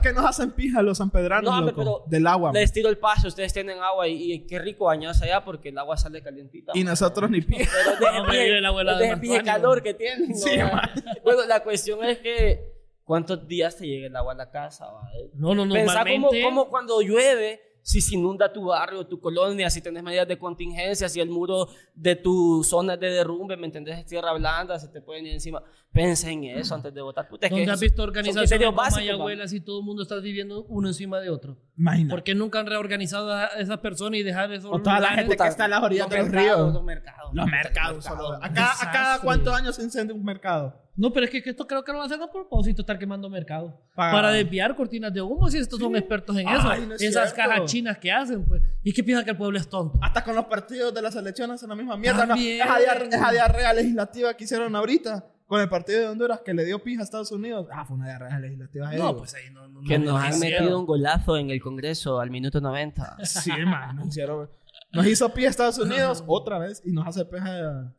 [0.00, 2.52] que nos hacen pija los sanpedranos, No, loco, pero del agua.
[2.52, 5.78] Les tiro el paso, ustedes tienen agua y, y qué rico bañarse allá porque el
[5.78, 6.70] agua sale calientita.
[6.76, 7.68] Y nosotros ni pija.
[7.98, 10.28] Pero de Hombre, pie- vive la abuela de Marco calor que tienen.
[10.30, 10.36] ¿no?
[10.36, 10.88] Sí, man.
[11.24, 14.86] Bueno, la cuestión es que ¿cuántos días te llega el agua a la casa?
[14.86, 15.10] va?
[15.34, 19.80] No, no, Pensá como, como cuando llueve, si se inunda tu barrio, tu colonia, si
[19.80, 24.00] tenés medidas de contingencia, si el muro de tu zona de derrumbe, ¿me entendés?
[24.00, 25.62] Es tierra blanda, se te pueden ir encima.
[25.96, 27.26] Pensa en eso antes de votar.
[27.28, 30.16] Puta, es que ¿Dónde has son- visto organizaciones como Mayagüela si todo el mundo está
[30.16, 31.56] viviendo uno encima de otro?
[31.76, 32.10] Imagina.
[32.10, 35.36] ¿Por qué nunca han reorganizado a esas personas y dejar esos O toda la gente
[35.36, 36.72] que está en las orillas de los ríos.
[36.74, 37.30] Los mercados.
[37.34, 38.04] Los mercados.
[38.04, 38.34] solo.
[38.42, 40.82] ¿A cada, ¿A cada cuántos años se incendia un mercado?
[40.98, 43.28] No, pero es que esto creo que lo van a hacer a propósito, estar quemando
[43.28, 43.74] mercados.
[43.94, 46.66] Pa- Para desviar cortinas de humo, si estos son expertos en eso.
[46.70, 47.50] Ay, no es Esas cierto.
[47.52, 48.62] cajas chinas que hacen, pues.
[48.82, 49.98] ¿Y qué piensan que el pueblo es tonto?
[50.00, 52.24] Hasta con los partidos de las elecciones en la misma mierda.
[52.24, 52.34] ¿no?
[52.34, 56.64] Esa, diar- esa diarrea legislativa que hicieron ahorita con el partido de Honduras que le
[56.64, 57.66] dio pija a Estados Unidos.
[57.72, 58.86] Ah, fue una diarrea legislativa.
[58.86, 59.16] No, digo.
[59.18, 59.68] pues ahí no.
[59.68, 60.60] no Que no nos han hicieron.
[60.64, 63.16] metido un golazo en el Congreso al minuto 90.
[63.24, 63.96] Sí, man.
[63.96, 64.50] Nos, hicieron-
[64.92, 67.94] nos hizo pija a Estados Unidos otra vez y nos hace pija a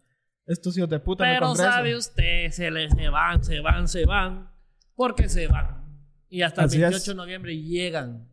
[0.45, 1.71] estos hijos de puta en el Pero Congreso.
[1.71, 4.49] sabe usted, se les se van, se van, se van,
[4.95, 5.85] porque se van.
[6.29, 6.81] Y hasta el Así es.
[6.83, 8.27] 28 de noviembre llegan.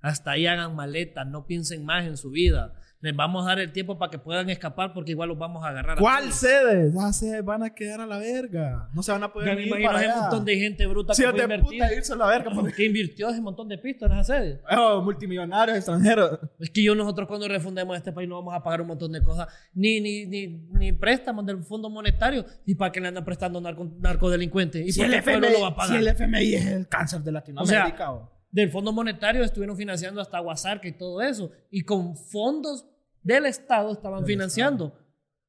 [0.00, 2.74] Hasta ahí hagan maletas, no piensen más en su vida.
[3.00, 5.68] Les vamos a dar el tiempo para que puedan escapar porque igual los vamos a
[5.68, 5.98] agarrar.
[5.98, 6.34] a ¿Cuál todos.
[6.34, 6.90] sede?
[6.92, 8.88] Ya se van a quedar a la verga.
[8.92, 10.20] No se van a poder me ir imagino para allá.
[10.22, 11.78] montón de gente bruta Sí, que fue de invertir.
[11.80, 12.50] puta irse a la verga.
[12.52, 14.60] porque- Que invirtió ese montón de pistas en esa sede.
[14.76, 16.40] Oh, multimillonarios extranjeros.
[16.58, 19.22] Es que yo nosotros cuando refundemos este país no vamos a pagar un montón de
[19.22, 23.60] cosas, ni, ni, ni, ni préstamos del Fondo Monetario, y para que le andan prestando
[23.60, 24.84] narco, narcodelincuentes.
[24.84, 25.90] ¿Y Si por el, qué el FMI, lo va a pagar?
[25.90, 28.12] si el FMI es el cáncer de Latinoamérica.
[28.12, 32.86] o- Del Fondo Monetario estuvieron financiando hasta Guasarca y todo eso, y con fondos
[33.22, 34.98] del Estado estaban financiando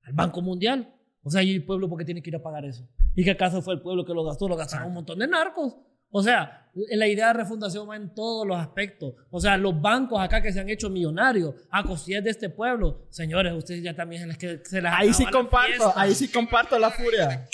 [0.04, 0.94] al Banco Mundial.
[1.24, 2.88] O sea, ¿y el pueblo por qué tiene que ir a pagar eso?
[3.16, 4.48] ¿Y qué acaso fue el pueblo que lo gastó?
[4.48, 5.76] Lo gastaron un montón de narcos.
[6.12, 9.14] O sea, la idea de refundación va en todos los aspectos.
[9.30, 13.06] O sea, los bancos acá que se han hecho millonarios a cosillas de este pueblo.
[13.12, 15.94] Señores, ustedes ya también se les, que- se les Ahí sí la comparto, fiesta.
[16.02, 17.48] ahí sí comparto la furia.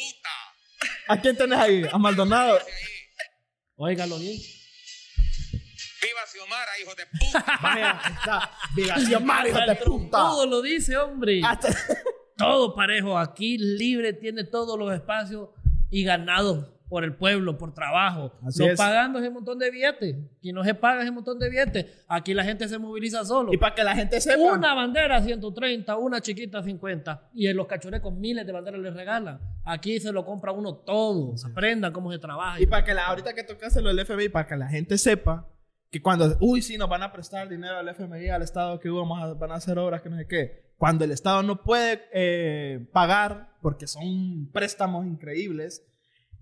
[1.07, 1.83] ¿A quién tenés ahí?
[1.91, 2.57] A Maldonado.
[3.75, 4.39] Óigalo bien.
[6.05, 7.59] ¡Viva Xiomara, hijo de puta!
[7.61, 8.51] Vaya, está.
[8.75, 9.83] Vivación Mario, hijo de puta.
[9.83, 11.41] trompudo lo dice, hombre.
[11.43, 11.69] Hasta-
[12.37, 13.17] Todo parejo.
[13.17, 15.49] Aquí libre tiene todos los espacios
[15.89, 16.73] y ganado.
[16.87, 18.31] por el pueblo, por trabajo.
[18.45, 18.77] Así es.
[18.77, 20.17] pagando ese montón de billetes.
[20.39, 22.05] Quien no se paga ese montón de billetes.
[22.07, 23.51] Aquí la gente se moviliza solo.
[23.51, 24.37] Y para que la gente sepa.
[24.53, 27.29] Una bandera 130, una chiquita 50.
[27.33, 29.39] Y en los cachurecos miles de banderas les regalan.
[29.65, 31.33] Aquí se lo compra uno todo.
[31.51, 32.61] Aprendan cómo se trabaja.
[32.61, 35.47] Y para que la, ahorita que tocaste lo del FMI, para que la gente sepa
[35.91, 39.21] que cuando, uy, sí, nos van a prestar dinero al FMI, al Estado, que vamos
[39.21, 40.65] a, van a hacer obras, que no sé qué.
[40.77, 45.85] Cuando el Estado no puede eh, pagar, porque son préstamos increíbles,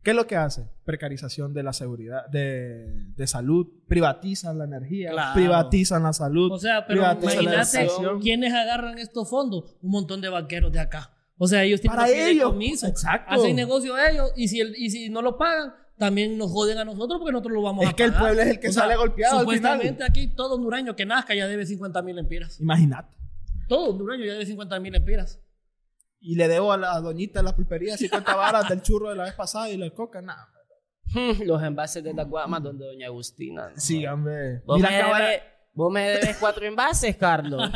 [0.01, 0.63] ¿qué es lo que hace?
[0.85, 5.33] Precarización de la seguridad, de, de salud, privatizan la energía, Claro.
[5.35, 6.51] privatizan la salud.
[6.51, 7.87] O sea, pero imagínate
[8.21, 9.75] quiénes agarran estos fondos.
[9.83, 11.11] Un montón de banqueros de acá.
[11.37, 13.33] O sea, ellos tienen Para ellos, exacto.
[13.33, 16.85] Hacen negocio ellos y si, el- y si no lo pagan, también nos joden a
[16.85, 18.23] nosotros porque nosotros lo vamos Es a que el pagar.
[18.27, 21.65] pueblo es el que sale golpeado al Supuestamente aquí todo hondureño que nazca ya debe
[21.65, 22.59] 50 mil empiras.
[22.59, 23.15] Imagínate.
[23.67, 25.39] Todo hondureño ya debe 50 mil empiras.
[26.19, 29.23] Y le debo a la doñita de la pulpería 50 varas del churro de la
[29.25, 30.49] vez pasada y la coca, nada.
[31.45, 33.69] Los envases de la guama donde doña Agustina.
[33.69, 33.79] ¿no?
[33.79, 34.61] Sí, hombre.
[34.65, 35.41] Vos, Mira me que ahora- debes,
[35.73, 37.69] vos me debes cuatro envases, Carlos.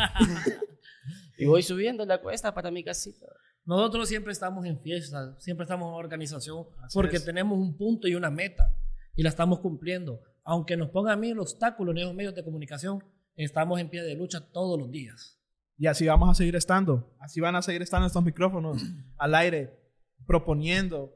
[1.37, 3.25] y voy subiendo la cuesta para mi casita.
[3.67, 7.25] Nosotros siempre estamos en fiesta, siempre estamos en organización, Así porque es.
[7.25, 8.73] tenemos un punto y una meta
[9.13, 10.21] y la estamos cumpliendo.
[10.45, 13.03] Aunque nos pongan mil obstáculos en esos medios de comunicación,
[13.35, 15.37] estamos en pie de lucha todos los días.
[15.77, 17.13] Y así vamos a seguir estando.
[17.19, 18.81] Así van a seguir estando estos micrófonos
[19.17, 19.77] al aire,
[20.25, 21.13] proponiendo,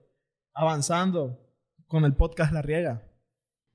[0.53, 1.39] avanzando
[1.87, 3.07] con el podcast La Riega.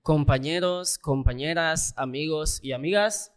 [0.02, 3.32] Compañeros, compañeras, amigos y amigas,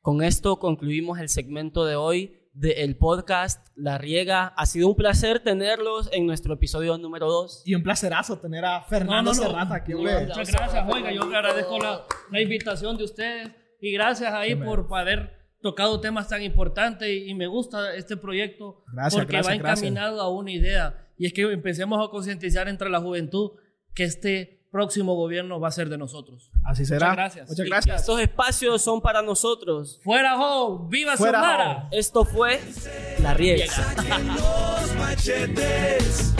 [0.00, 4.48] con esto concluimos el segmento de hoy del podcast La Riega.
[4.56, 7.62] Ha sido un placer tenerlos en nuestro episodio número 2.
[7.64, 9.48] Y un placerazo tener a Fernando No, no, no.
[9.50, 10.26] Serrata aquí, No, hombre.
[10.26, 14.86] Muchas gracias, oiga, yo le agradezco la, la invitación de ustedes y gracias ahí por
[14.90, 19.70] haber tocado temas tan importantes y, y me gusta este proyecto Gracias, porque gracias, va
[19.70, 23.52] encaminado a una idea y es que empecemos a concientizar entre la juventud
[23.94, 26.50] que este próximo gobierno va a ser de nosotros.
[26.64, 27.08] Así será.
[27.10, 27.48] Muchas gracias.
[27.48, 28.00] Muchas gracias.
[28.00, 30.00] estos espacios son para nosotros.
[30.04, 30.86] ¡Fuera, Jo!
[30.88, 31.88] ¡Viva Fuera, Xiomara!
[31.90, 32.60] Esto fue
[33.20, 33.66] La Riega.
[34.36, 36.34] los machetes.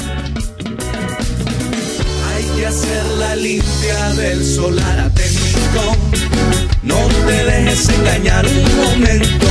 [2.29, 5.99] Hay que hacer la limpia del solar a Temicón.
[6.83, 9.31] No te dejes engañar un momento.